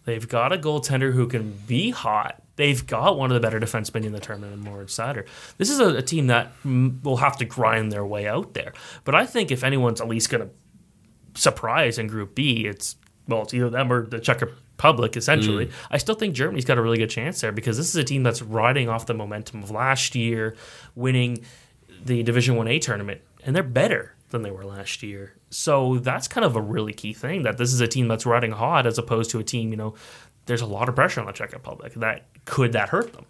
[0.05, 2.43] they've got a goaltender who can be hot.
[2.57, 5.27] They've got one of the better defensemen in the tournament, and Moritz Seider.
[5.57, 8.73] This is a, a team that mm, will have to grind their way out there.
[9.05, 12.97] But I think if anyone's at least going to surprise in Group B, it's
[13.29, 15.17] well, it's either them or the Czech Republic.
[15.17, 18.05] Essentially, I still think Germany's got a really good chance there because this is a
[18.05, 20.57] team that's riding off the momentum of last year,
[20.95, 21.45] winning
[22.05, 25.35] the Division One A tournament, and they're better than they were last year.
[25.51, 28.53] So that's kind of a really key thing that this is a team that's riding
[28.53, 29.71] hot as opposed to a team.
[29.71, 29.95] You know,
[30.47, 31.93] there's a lot of pressure on the Czech Republic.
[31.95, 33.27] That could that hurt them?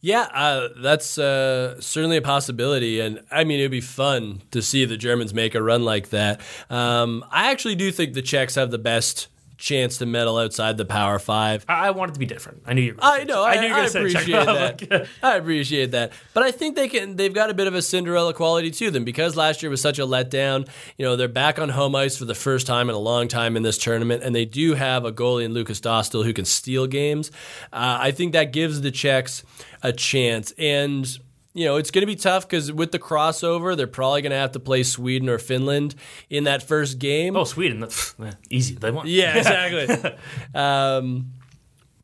[0.00, 4.84] Yeah, uh, that's uh, certainly a possibility, and I mean it'd be fun to see
[4.84, 6.40] the Germans make a run like that.
[6.68, 9.28] Um, I actually do think the Czechs have the best
[9.64, 11.64] chance to medal outside the Power Five.
[11.68, 12.62] I, I want it to be different.
[12.66, 12.94] I knew you.
[12.94, 13.42] Were I know.
[13.42, 15.08] I, knew you were I gonna say Czech appreciate that.
[15.22, 16.12] I appreciate that.
[16.34, 17.16] But I think they can.
[17.16, 19.98] They've got a bit of a Cinderella quality to them because last year was such
[19.98, 20.68] a letdown.
[20.98, 23.56] You know, they're back on home ice for the first time in a long time
[23.56, 26.86] in this tournament, and they do have a goalie in Lukas Dostal who can steal
[26.86, 27.30] games.
[27.72, 29.42] Uh, I think that gives the Czechs
[29.82, 31.18] a chance and.
[31.54, 34.36] You know, it's going to be tough because with the crossover, they're probably going to
[34.36, 35.94] have to play Sweden or Finland
[36.28, 37.36] in that first game.
[37.36, 38.14] Oh, Sweden, that's
[38.50, 38.74] easy.
[38.74, 39.06] They won.
[39.06, 40.16] Yeah, exactly.
[40.52, 41.30] um,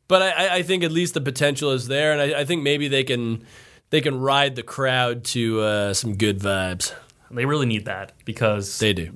[0.07, 2.87] but I, I, think at least the potential is there, and I, I think maybe
[2.87, 3.45] they can
[3.89, 6.93] they can ride the crowd to uh, some good vibes.
[7.29, 9.13] They really need that because they do.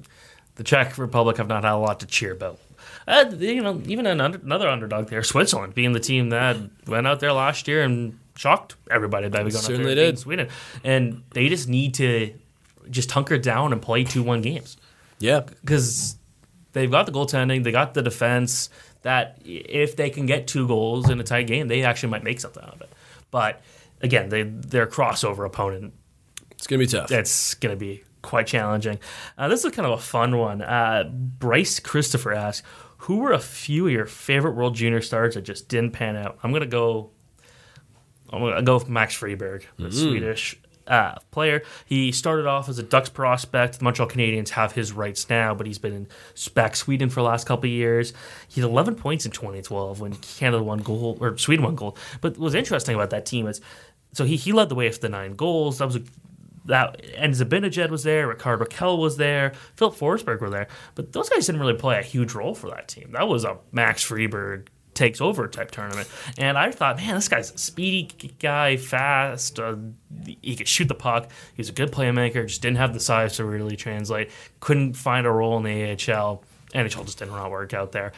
[0.56, 2.60] The Czech Republic have not had a lot to cheer about.
[3.08, 6.58] Uh, you know, even an under, another underdog there, Switzerland, being the team that
[6.88, 10.20] went out there last year and shocked everybody by going Certainly out there did.
[10.20, 10.50] Sweden,
[10.84, 12.34] and they just need to
[12.90, 14.78] just hunker down and play two one games.
[15.20, 16.18] Yeah, because
[16.74, 18.70] they've got the goaltending, they got the defense.
[19.04, 22.40] That if they can get two goals in a tight game, they actually might make
[22.40, 22.90] something out of it.
[23.30, 23.62] But
[24.02, 25.94] again, they their crossover opponent.
[26.52, 27.12] It's gonna be tough.
[27.12, 28.98] It's gonna be quite challenging.
[29.38, 30.64] Uh, this is kind of a fun one.
[30.64, 32.66] Uh, Bryce Christopher asks,
[33.00, 36.40] "Who were a few of your favorite World Junior stars that just didn't pan out?"
[36.42, 37.12] I'm gonna go.
[38.36, 39.92] I'm gonna go with Max Friberg, the Mm-hmm.
[39.92, 41.64] Swedish uh, player.
[41.86, 43.80] He started off as a Ducks prospect.
[43.80, 46.08] The Montreal Canadiens have his rights now, but he's been in
[46.54, 48.14] back Sweden for the last couple of years.
[48.48, 51.98] He had 11 points in 2012 when Canada won gold or Sweden won gold.
[52.22, 53.62] But what's interesting about that team is,
[54.14, 55.80] so he, he led the way with the nine goals.
[55.80, 56.04] That was a
[56.68, 61.30] that and Zibanejad was there, Rickard Rakell was there, Filip Forsberg were there, but those
[61.30, 63.12] guys didn't really play a huge role for that team.
[63.12, 67.52] That was a Max Friberg takes over type tournament, and I thought, man, this guy's
[67.52, 69.60] a speedy guy, fast.
[69.60, 69.76] Uh,
[70.41, 71.30] he could shoot the puck.
[71.56, 72.48] He was a good playmaker.
[72.48, 74.32] Just didn't have the size to really translate.
[74.60, 76.43] Couldn't find a role in the AHL.
[76.74, 78.12] NHL just didn't not work out there.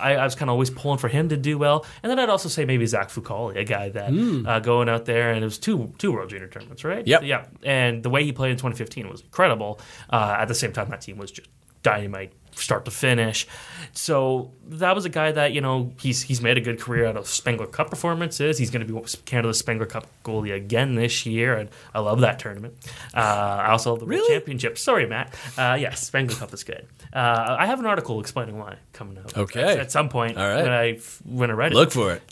[0.00, 2.28] I, I was kind of always pulling for him to do well, and then I'd
[2.28, 5.58] also say maybe Zach Fucale, a guy that uh, going out there and it was
[5.58, 7.06] two two World Junior tournaments, right?
[7.06, 7.22] Yep.
[7.22, 9.80] Yeah, and the way he played in 2015 was incredible.
[10.10, 11.48] Uh, at the same time, that team was just
[11.82, 13.46] dynamite, start to finish.
[13.92, 17.16] So that was a guy that you know he's he's made a good career out
[17.16, 18.58] of Spengler Cup performances.
[18.58, 22.38] He's going to be Canada's Spengler Cup goalie again this year, and I love that
[22.38, 22.74] tournament.
[23.14, 24.78] Uh, I also love the World Championship.
[24.78, 25.34] Sorry, Matt.
[25.58, 26.86] Uh, yes, Spengler Cup is good.
[27.12, 29.36] Uh, I have an article explaining why coming out.
[29.36, 29.62] Okay.
[29.62, 30.38] at, at some point.
[30.38, 30.62] All right.
[30.62, 32.22] when I when I read it Look for it.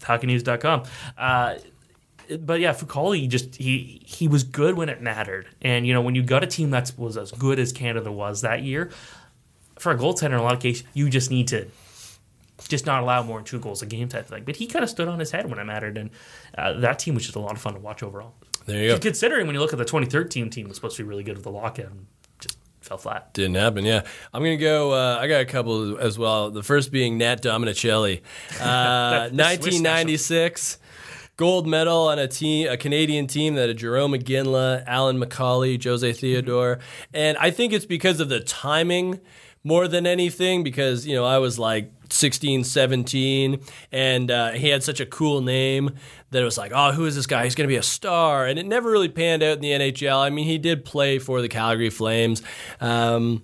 [0.00, 0.84] hockeynews.com.
[1.18, 1.56] Uh,
[2.38, 6.14] but yeah, Fucale just he he was good when it mattered, and you know when
[6.14, 8.90] you got a team that was as good as Canada was that year,
[9.80, 11.66] for a goaltender in a lot of cases, you just need to
[12.68, 14.44] just not allow more than two goals a game type thing.
[14.44, 16.10] But he kind of stood on his head when it mattered, and
[16.56, 18.34] uh, that team was just a lot of fun to watch overall.
[18.66, 18.98] There you go.
[18.98, 21.44] Considering when you look at the 2013 team was supposed to be really good with
[21.44, 22.06] the lockout, and
[22.38, 23.32] just fell flat.
[23.32, 23.84] Didn't happen.
[23.86, 24.02] Yeah,
[24.34, 24.92] I'm gonna go.
[24.92, 26.50] Uh, I got a couple as well.
[26.50, 28.20] The first being Hnat Domenichelli,
[28.60, 30.78] uh, 1996.
[31.36, 36.12] Gold medal on a team, a Canadian team that had Jarome Iginla, Alyn McCauley, Jose
[36.12, 36.80] Theodore,
[37.14, 39.20] and I think it's because of the timing
[39.64, 40.62] more than anything.
[40.62, 43.60] Because you know I was like 16, 17,
[43.92, 45.90] and uh, he had such a cool name
[46.30, 47.44] that it was like, oh, who is this guy?
[47.44, 50.18] He's going to be a star, and it never really panned out in the NHL.
[50.18, 52.42] I mean, he did play for the Calgary Flames.
[52.80, 53.42] Um,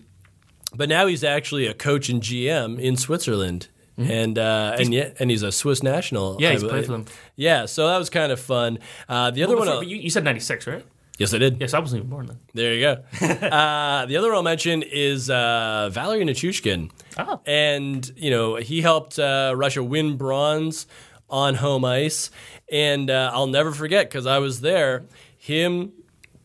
[0.74, 3.68] but now he's actually a coach and GM in Switzerland.
[3.98, 6.32] And uh, and yeah, and he's a Swiss national.
[6.32, 6.42] Mm-hmm.
[6.42, 7.06] Yeah, he's played for them.
[7.34, 8.78] Yeah, so that was kind of fun.
[9.08, 10.84] Uh, the other Well, one, before- but you, you said 96, right?
[11.16, 11.60] Yes, I did.
[11.60, 12.38] Yes, I wasn't even born then.
[12.54, 12.92] There you go.
[13.26, 16.90] uh, the other one I'll mention is uh, Valery Nichushkin.
[17.18, 17.40] Oh.
[17.46, 20.86] And, you know, he helped uh, Russia win bronze
[21.28, 22.30] on home ice.
[22.70, 25.04] And uh, I'll never forget because I was there,
[25.36, 25.92] him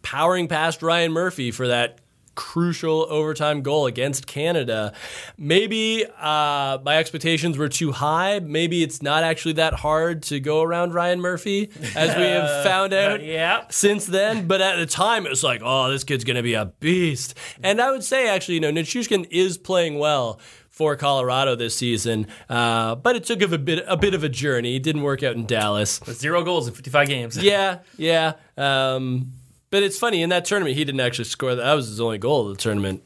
[0.01, 1.99] powering past Ryan Murphy for that
[2.41, 4.91] crucial overtime goal against Canada.
[5.37, 8.39] Maybe uh, my expectations were too high.
[8.39, 12.93] Maybe it's not actually that hard to go around Ryan Murphy, as we have found
[12.93, 13.65] out yeah.
[13.69, 14.47] since then.
[14.47, 17.37] But at the time, it was like, oh, this kid's going to be a beast.
[17.61, 20.39] And I would say, actually, you know, Nichushkin is playing well
[20.71, 24.77] for Colorado this season, uh, but it took a bit a bit of a journey.
[24.77, 26.01] It didn't work out in Dallas.
[26.05, 27.37] Zero goals in 55 games.
[27.37, 28.33] Yeah, yeah.
[28.57, 29.33] Um,
[29.71, 31.55] but it's funny in that tournament, he didn't actually score.
[31.55, 33.01] That was his only goal of the tournament.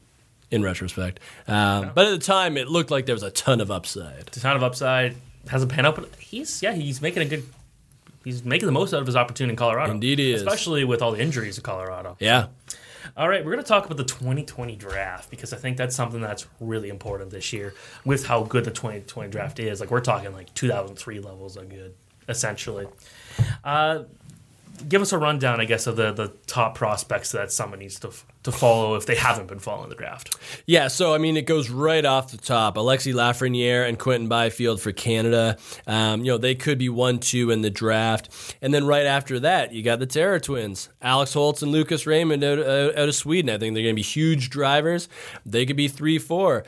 [0.52, 3.72] In retrospect, um, but at the time, it looked like there was a ton of
[3.72, 4.28] upside.
[4.28, 5.16] a ton of upside.
[5.50, 7.44] Hasn't panned out, but he's yeah, he's making a good.
[8.24, 9.92] He's making the most out of his opportunity in Colorado.
[9.92, 10.44] Indeed he is.
[10.44, 12.16] especially with all the injuries in Colorado.
[12.20, 12.48] Yeah,
[13.18, 16.22] All right, we're going to talk about the 2020 draft because I think that's something
[16.22, 17.74] that's really important this year
[18.06, 19.80] with how good the 2020 draft is.
[19.80, 21.96] Like we're talking like 2003 levels of good,
[22.30, 22.86] essentially.
[23.64, 24.04] Uh,
[24.88, 28.12] give us a rundown, I guess, of the the top prospects that someone needs to
[28.44, 30.38] to follow if they haven't been following the draft.
[30.66, 32.78] Yeah, so I mean, it goes right off the top.
[32.78, 35.58] Alexis Lafreniere and Quinton Byfield for Canada.
[35.88, 39.40] Um, you know, they could be one, two in the draft, and then right after
[39.40, 43.16] that, you got the Terror Twins, Alex Holtz and Lucas Raymond out, out, out of
[43.16, 43.50] Sweden.
[43.50, 45.10] I think they're going to be huge drivers.
[45.46, 46.66] They could be three, four.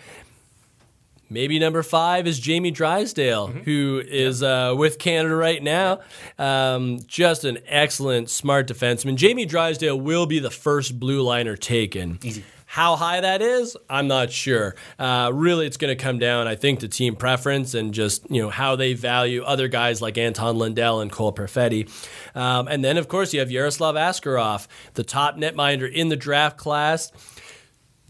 [1.30, 6.00] Maybe number five is Jamie Drysdale, who is uh, with Canada right now.
[6.40, 9.16] Um, just an excellent, smart defenseman.
[9.16, 12.20] Jamie Drysdale will be the first blue liner taken.
[12.24, 12.44] Easy.
[12.70, 14.76] How high that is, I'm not sure.
[15.00, 18.42] Uh, really, it's going to come down, I think, to team preference and just you
[18.42, 21.90] know how they value other guys like Anton Lundell and Cole Perfetti.
[22.36, 26.58] Um, and then, of course, you have Yaroslav Askarov, the top netminder in the draft
[26.58, 27.12] class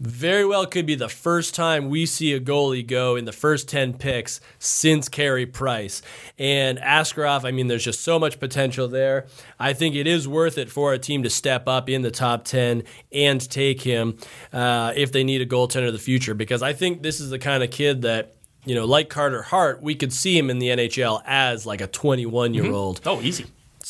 [0.00, 3.68] very well could be the first time we see a goalie go in the first
[3.68, 6.02] 10 picks since Carey Price.
[6.38, 9.26] And Askarov, I mean, there's just so much potential there.
[9.58, 12.44] I think it is worth it for a team to step up in the top
[12.44, 14.18] 10 and take him
[14.52, 17.38] uh, if they need a goaltender of the future, because I think this is the
[17.38, 18.34] kind of kid that.
[18.64, 21.86] You know, like Carter Hart, we could see him in the NHL as like a
[21.86, 23.00] 21 year old.
[23.06, 23.46] Oh, easy.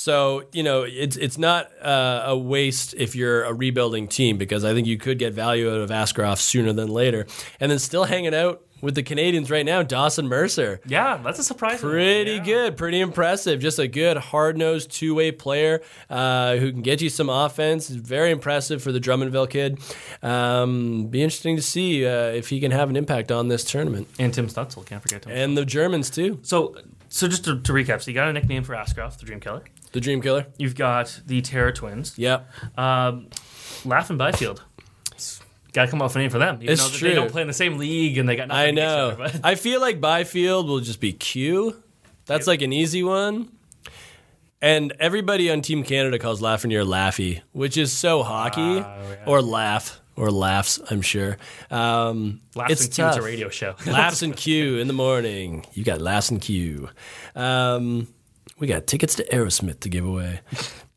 [0.09, 4.65] So you know it's it's not uh, a waste if you're a rebuilding team because
[4.65, 7.27] I think you could get value out of Askarov sooner than later,
[7.61, 10.81] and then still hanging out with the Canadians right now, Dawson Mercer.
[10.87, 11.83] Yeah, that's a surprise.
[11.83, 12.43] Pretty yeah.
[12.43, 13.61] good, pretty impressive.
[13.61, 17.91] Just a good, hard nosed two way player uh, who can get you some offense.
[17.91, 19.79] Very impressive for the Drummondville kid.
[20.23, 24.09] Um, be interesting to see uh, if he can have an impact on this tournament.
[24.19, 25.33] And Tim Stützle, can't forget Tim.
[25.33, 26.39] And the Germans, too.
[26.41, 26.77] So,
[27.11, 29.65] so just to, to recap, so you got a nickname for Askarov, the Dream Killer.
[29.93, 30.47] The Dream Killer.
[30.59, 32.19] You've got the Terror Twins.
[32.19, 32.49] Yep.
[32.77, 33.29] Um,
[33.85, 34.63] Laugh and Byfield.
[35.73, 36.57] Got to come up with a name for them.
[36.63, 37.09] Even It's though true.
[37.11, 39.09] They don't play in the same league and they got nothing I know.
[39.13, 41.77] each other, but- I feel like Byfield will just be Q.
[42.27, 43.51] That's like an easy one.
[44.61, 49.17] And everybody on Team Canada calls Laughing Lafreniere Laffy, which is so hockey, Ah, yeah.
[49.27, 50.81] or laugh, or laughs.
[50.91, 51.37] I'm sure.
[51.71, 53.19] Um, Laughs it's and tough.
[53.19, 53.77] a radio show.
[53.87, 55.65] laughs and Q in the morning.
[55.75, 56.89] You got laughs and Q.
[57.37, 58.09] Um,
[58.59, 60.41] we got tickets to Aerosmith to give away.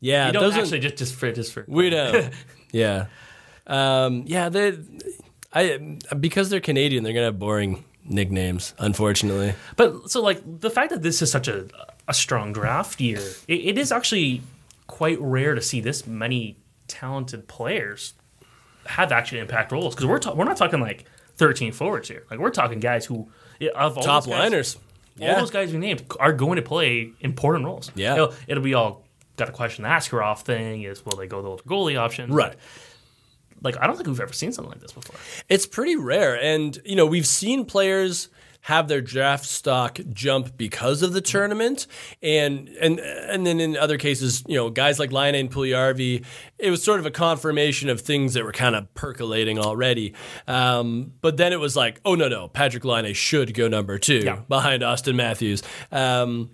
[0.04, 2.32] Yeah, you don't those are- actually just just for just for we don't.
[2.72, 3.06] yeah.
[3.68, 4.76] Um, yeah, they
[5.52, 5.78] I
[6.18, 9.54] because they're Canadian, they're gonna have boring nicknames, unfortunately.
[9.76, 11.68] But so like the fact that this is such a
[12.08, 14.42] a strong draft year, it, it is actually
[14.88, 16.56] quite rare to see this many
[16.88, 18.14] talented players
[18.86, 21.04] have actually impact roles because we're ta- we're not talking like
[21.36, 22.24] 13 forwards here.
[22.28, 23.28] Like we're talking guys who
[23.76, 24.78] of all Top guys- liners.
[25.20, 27.90] All those guys we named are going to play important roles.
[27.94, 28.14] Yeah.
[28.14, 29.04] it'll, it'll be all
[29.36, 32.32] got a question the Askarov thing is will they go the older goalie option?
[32.32, 32.56] Right.
[33.62, 35.16] Like I don't think we've ever seen something like this before.
[35.48, 36.40] It's pretty rare.
[36.40, 38.28] And, you know, we've seen players
[38.66, 41.86] have their draft stock jump because of the tournament.
[42.22, 46.24] And and and then in other cases, you know, guys like Laine and Puljujärvi,
[46.58, 50.14] it was sort of a confirmation of things that were kind of percolating already.
[50.46, 54.18] Um, but then it was like, oh no, no, Patrik Laine should go number two
[54.24, 54.36] Yeah.
[54.48, 55.62] behind Auston Matthews.
[55.90, 56.50] Um,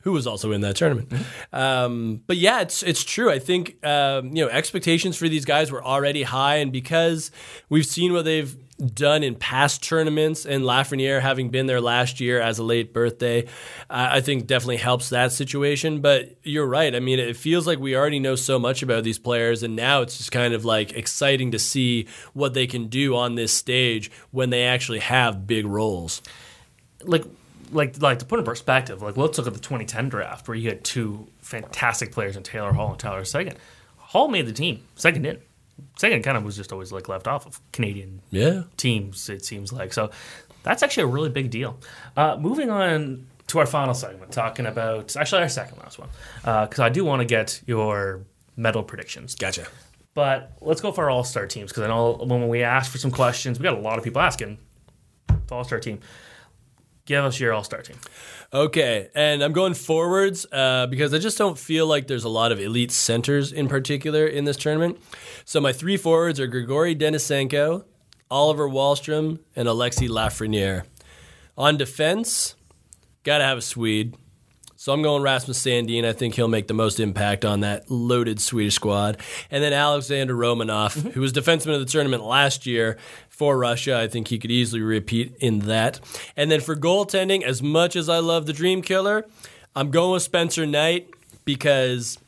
[0.00, 1.12] who was also in that tournament.
[1.52, 3.30] Um, but yeah, it's it's true.
[3.30, 7.30] I think um, you know expectations for these guys were already high, and because
[7.68, 8.56] we've seen what they've
[8.94, 13.44] done in past tournaments, and Lafreniere having been there last year as a late birthday,
[13.90, 16.00] uh, I think definitely helps that situation.
[16.00, 16.94] But you're right.
[16.94, 20.02] I mean, it feels like we already know so much about these players, and now
[20.02, 24.10] it's just kind of like exciting to see what they can do on this stage
[24.30, 26.22] when they actually have big roles.
[27.04, 27.24] like
[27.72, 30.68] like like to put in perspective, like let's look at the 2010 draft where you
[30.68, 33.54] had two fantastic players in Taylor Hall and Tyler Seguin.
[33.96, 34.82] Hall made the team.
[34.96, 35.40] Seguin didn't.
[35.98, 38.62] Seguin kind of was just always like left off of Canadian Yeah.
[38.76, 39.28] teams.
[39.28, 40.10] It seems like so.
[40.62, 41.76] That's actually a really big deal.
[42.16, 46.08] Uh, moving on to our final segment, talking about actually our second last one,
[46.42, 48.20] because I do want to get your
[48.56, 49.34] medal predictions.
[49.34, 49.66] Gotcha.
[50.14, 52.98] But let's go for our all star teams because I know when we asked for
[52.98, 54.58] some questions, we got a lot of people asking.
[55.50, 56.00] All star team.
[57.04, 57.96] Give us your all star team.
[58.52, 62.52] Okay, and I'm going forwards uh, because I just don't feel like there's a lot
[62.52, 64.98] of elite centers in particular in this tournament.
[65.44, 67.84] So my three forwards are Grigory Denisenko,
[68.30, 70.84] Oliver Wahlstrom, and Alexis Lafreniere.
[71.58, 72.54] On defense,
[73.24, 74.16] gotta have a Swede.
[74.76, 76.04] So I'm going Rasmus Sandin.
[76.04, 79.16] I think he'll make the most impact on that loaded Swedish squad.
[79.48, 82.98] And then Alexander Romanov, who was defenseman of the tournament last year
[83.32, 83.98] for Russia.
[83.98, 85.98] I think he could easily repeat in that.
[86.36, 89.26] And then for goaltending, as much as I love the Dream Killer,
[89.74, 91.08] I'm going with Spencer Knight
[91.46, 92.18] because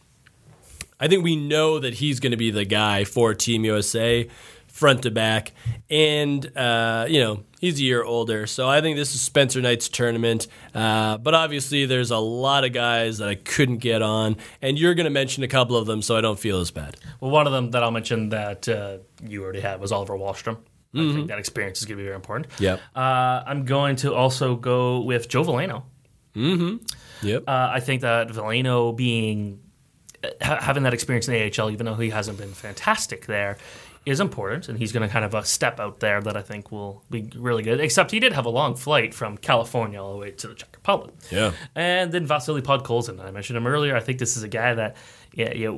[0.99, 4.29] I think we know that he's going to be the guy for Team USA,
[4.67, 5.53] front to back,
[5.91, 9.89] and uh, you know he's a year older, so I think this is Spencer Knight's
[9.89, 10.47] tournament.
[10.75, 14.95] Uh, but obviously, there's a lot of guys that I couldn't get on, and you're
[14.95, 16.97] going to mention a couple of them, so I don't feel as bad.
[17.21, 20.57] Well, one of them that I'll mention that uh, you already had was Oliver Wahlstrom.
[20.95, 22.49] I think that experience is going to be very important.
[22.59, 22.81] Yep.
[22.95, 25.83] Uh, I'm going to also go with Joe Veleno.
[27.23, 27.45] Yep.
[27.47, 29.61] Uh, I think that Veleno being
[30.43, 33.57] ha- having that experience in the AHL, even though he hasn't been fantastic there,
[34.07, 36.71] is important, and he's going to kind of a step out there that I think
[36.71, 37.81] will be really good.
[37.81, 40.69] Except he did have a long flight from California all the way to the Czech
[40.75, 41.15] Republic.
[41.31, 41.53] Yeah.
[41.75, 43.97] And then Vasily Podkolzin, I mentioned him earlier.
[43.97, 44.97] I think this is a guy that,
[45.33, 45.73] yeah, yeah,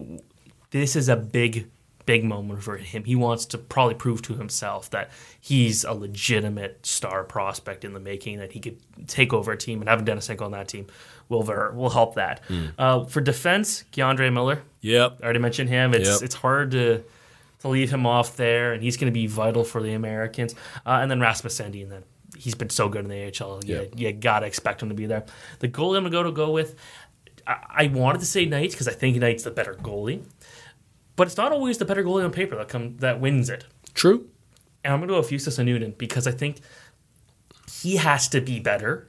[0.70, 1.70] this is a big,
[2.06, 3.04] big moment for him.
[3.04, 5.10] He wants to probably prove to himself that
[5.40, 8.78] he's a legitimate star prospect in the making, that he could
[9.08, 10.86] take over a team, and having Denisenko on that team
[11.28, 12.42] will ver- will help that.
[12.78, 15.18] Uh, for defense, K'Andre Miller, Yep.
[15.20, 15.92] I already mentioned him.
[15.94, 16.22] It's Yep.
[16.22, 17.02] it's hard to
[17.60, 20.54] to leave him off there, and he's going to be vital for the Americans.
[20.84, 22.02] Uh, and then Rasmus Sandin, then
[22.36, 23.60] he's been so good in the AHL.
[23.64, 23.92] You, Yep.
[23.96, 25.24] you gotta expect him to be there.
[25.60, 26.74] The goalie I'm gonna go to go with.
[27.46, 30.20] I, I wanted to say Knights because I think Knights the better goalie,
[31.16, 33.64] but it's not always the better goalie on paper that come that wins it.
[33.94, 34.28] True.
[34.84, 36.58] And I'm gonna go with Justus Annunen because I think
[37.82, 39.08] he has to be better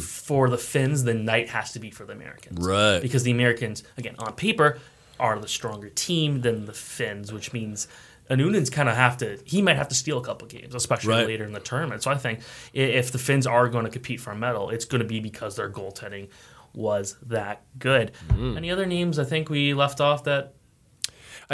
[0.00, 3.00] for the Finns than Knight has to be for the Americans Right.
[3.00, 4.78] because the Americans, again, on paper,
[5.18, 7.88] are the stronger team than the Finns, which means
[8.28, 11.26] Annunen's kind of have to, he might have to steal a couple games, especially Right.
[11.26, 12.02] later in the tournament.
[12.02, 12.40] So I think
[12.72, 15.56] if the Finns are going to compete for a medal, it's going to be because
[15.56, 16.28] their goaltending
[16.74, 18.10] was that good.
[18.30, 18.56] Mm.
[18.56, 20.53] Any other names I think we left off that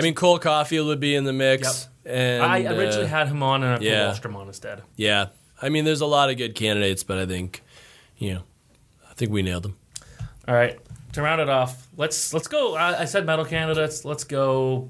[0.01, 1.89] I mean, Cole Caufield would be in the mix.
[2.05, 4.11] And I originally uh, had him on and I put yeah.
[4.11, 4.83] Wahlstrom on instead.
[4.97, 5.27] Yeah.
[5.63, 7.63] I mean, there's a lot of good candidates, but I think,
[8.17, 8.43] you know,
[9.09, 9.77] I think we nailed them.
[10.49, 10.81] All right,
[11.13, 12.75] to round it off, let's let's go.
[12.75, 14.05] I, I said medal candidates.
[14.05, 14.89] Let's go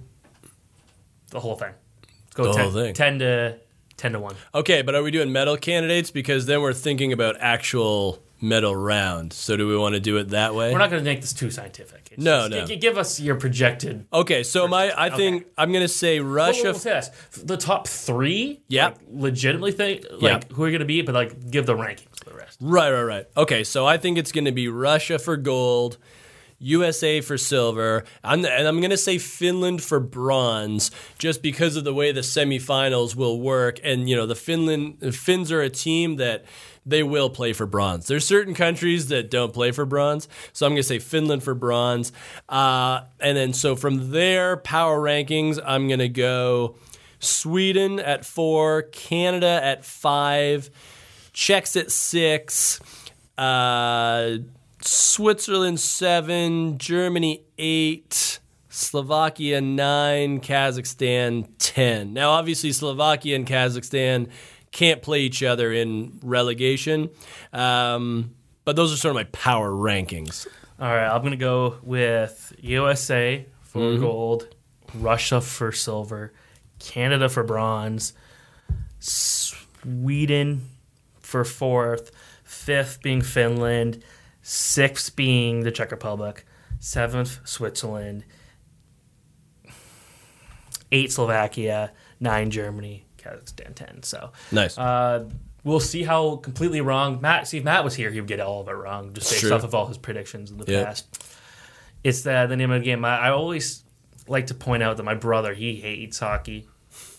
[1.30, 1.74] the whole thing.
[2.02, 2.94] Let's go The 10, whole thing.
[2.94, 3.58] 10 to
[3.96, 4.36] ten to one.
[4.54, 6.10] Okay, but are we doing medal candidates?
[6.10, 9.32] Because then we're thinking about actual medal round.
[9.32, 10.72] So do we want to do it that way?
[10.72, 12.09] We're not going to make this too scientific.
[12.20, 12.66] No, just- no.
[12.66, 14.06] g- give us your projected.
[14.12, 16.62] okay, so my I think I'm gonna say Well, Russia.
[16.64, 17.10] we'll say this.
[17.44, 18.86] The top three, Yeah.
[18.88, 20.54] like, legitimately think like Yeah.
[20.54, 22.58] who are going to be, but like give the rankings to the rest.
[22.60, 23.26] Right, right, right.
[23.36, 25.96] Okay, so I think it's going to be Russia for gold,
[26.58, 31.84] USA for silver, I'm, and I'm going to say Finland for bronze, just because of
[31.84, 33.80] the way the semifinals will work.
[33.82, 36.44] And you know, the Finland the Finns are a team that
[36.90, 38.06] they will play for bronze.
[38.06, 41.54] There's certain countries that don't play for bronze, so I'm going to say Finland for
[41.54, 42.12] bronze.
[42.48, 46.76] Uh, and then so from there, power rankings, I'm going to go
[47.18, 50.70] Sweden at four, Canada at five.
[51.32, 52.80] Czechs at six,
[53.38, 54.38] uh,
[54.82, 62.12] Switzerland seven, Germany eight, Slovakia nine, Kazakhstan ten.
[62.12, 64.28] Now, obviously, Slovakia and Kazakhstan
[64.72, 67.10] can't play each other in relegation,
[67.52, 68.34] um,
[68.64, 70.46] but those are sort of my power rankings.
[70.78, 74.02] All right, I'm going to go with USA for Mm-hmm.
[74.02, 74.54] gold,
[74.94, 76.32] Russia for silver,
[76.78, 78.12] Canada for bronze,
[78.98, 80.68] Sweden
[81.20, 82.10] for fourth,
[82.44, 84.02] fifth being Finland,
[84.42, 86.44] sixth being the Czech Republic,
[86.78, 88.24] seventh Switzerland,
[90.92, 94.02] eight Slovakia, nine Germany, Kazakhstan ten.
[94.02, 94.76] So Nice.
[94.78, 95.28] uh,
[95.64, 97.46] we'll see how completely wrong Matt.
[97.48, 99.54] See if Matt was here, he would get all of it wrong, just based Sure.
[99.54, 100.84] off of all his predictions in the Yeah.
[100.84, 101.06] past.
[102.02, 103.04] It's the the name of the game.
[103.04, 103.82] I, I always
[104.26, 106.66] like to point out that my brother he hates hockey.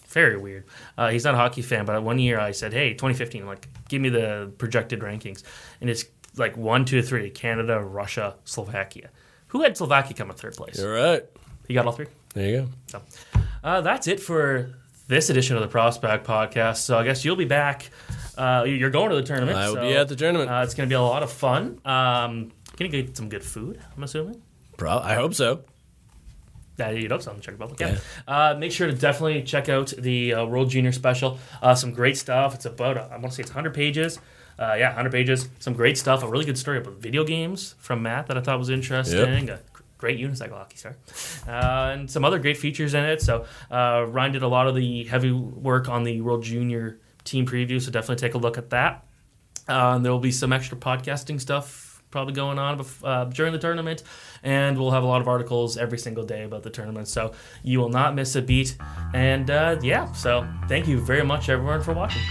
[0.09, 0.65] Very weird.
[0.97, 4.01] Uh, he's not a hockey fan, but one year I said, "Hey, 2015, like, give
[4.01, 5.43] me the projected rankings,"
[5.79, 6.03] and it's
[6.35, 9.09] like one, two, three: Canada, Russia, Slovakia.
[9.47, 10.81] Who had Slovakia come in third place?
[10.81, 11.23] All right.
[11.67, 12.07] He got all three.
[12.33, 12.67] There you go.
[12.87, 13.01] So
[13.63, 14.73] uh, that's it for
[15.11, 16.77] this edition of the Prospect Podcast.
[16.77, 17.89] So I guess you'll be back.
[18.37, 19.57] Uh, you're going to the tournament.
[19.57, 20.49] I will so, be at the tournament.
[20.49, 21.81] Uh, it's going to be a lot of fun.
[21.83, 23.77] Um, gonna get some good food.
[23.95, 24.41] I'm assuming.
[24.77, 25.65] Pro- I hope so.
[26.79, 27.77] Yeah, you know, so on the Czech Republic.
[27.81, 27.97] Yeah.
[28.25, 31.37] Uh, make sure to definitely check out the uh, World Junior Special.
[31.61, 32.55] Uh, some great stuff.
[32.55, 34.17] It's about I want to say it's 100 pages.
[34.57, 35.49] Uh, yeah, 100 pages.
[35.59, 36.23] Some great stuff.
[36.23, 39.49] A really good story about video games from Matt that I thought was interesting.
[39.49, 39.59] A
[40.01, 40.97] great unicycle hockey star,
[41.47, 43.21] uh, and some other great features in it.
[43.21, 47.45] So uh, Ryan did a lot of the heavy work on the World Junior team
[47.45, 47.79] preview.
[47.81, 49.05] So definitely take a look at that.
[49.67, 53.59] Uh, there will be some extra podcasting stuff probably going on bef- uh, during the
[53.59, 54.03] tournament,
[54.43, 57.07] and we'll have a lot of articles every single day about the tournament.
[57.07, 57.31] So
[57.63, 58.75] you will not miss a beat.
[59.13, 62.21] And uh, yeah, so thank you very much, everyone, for watching.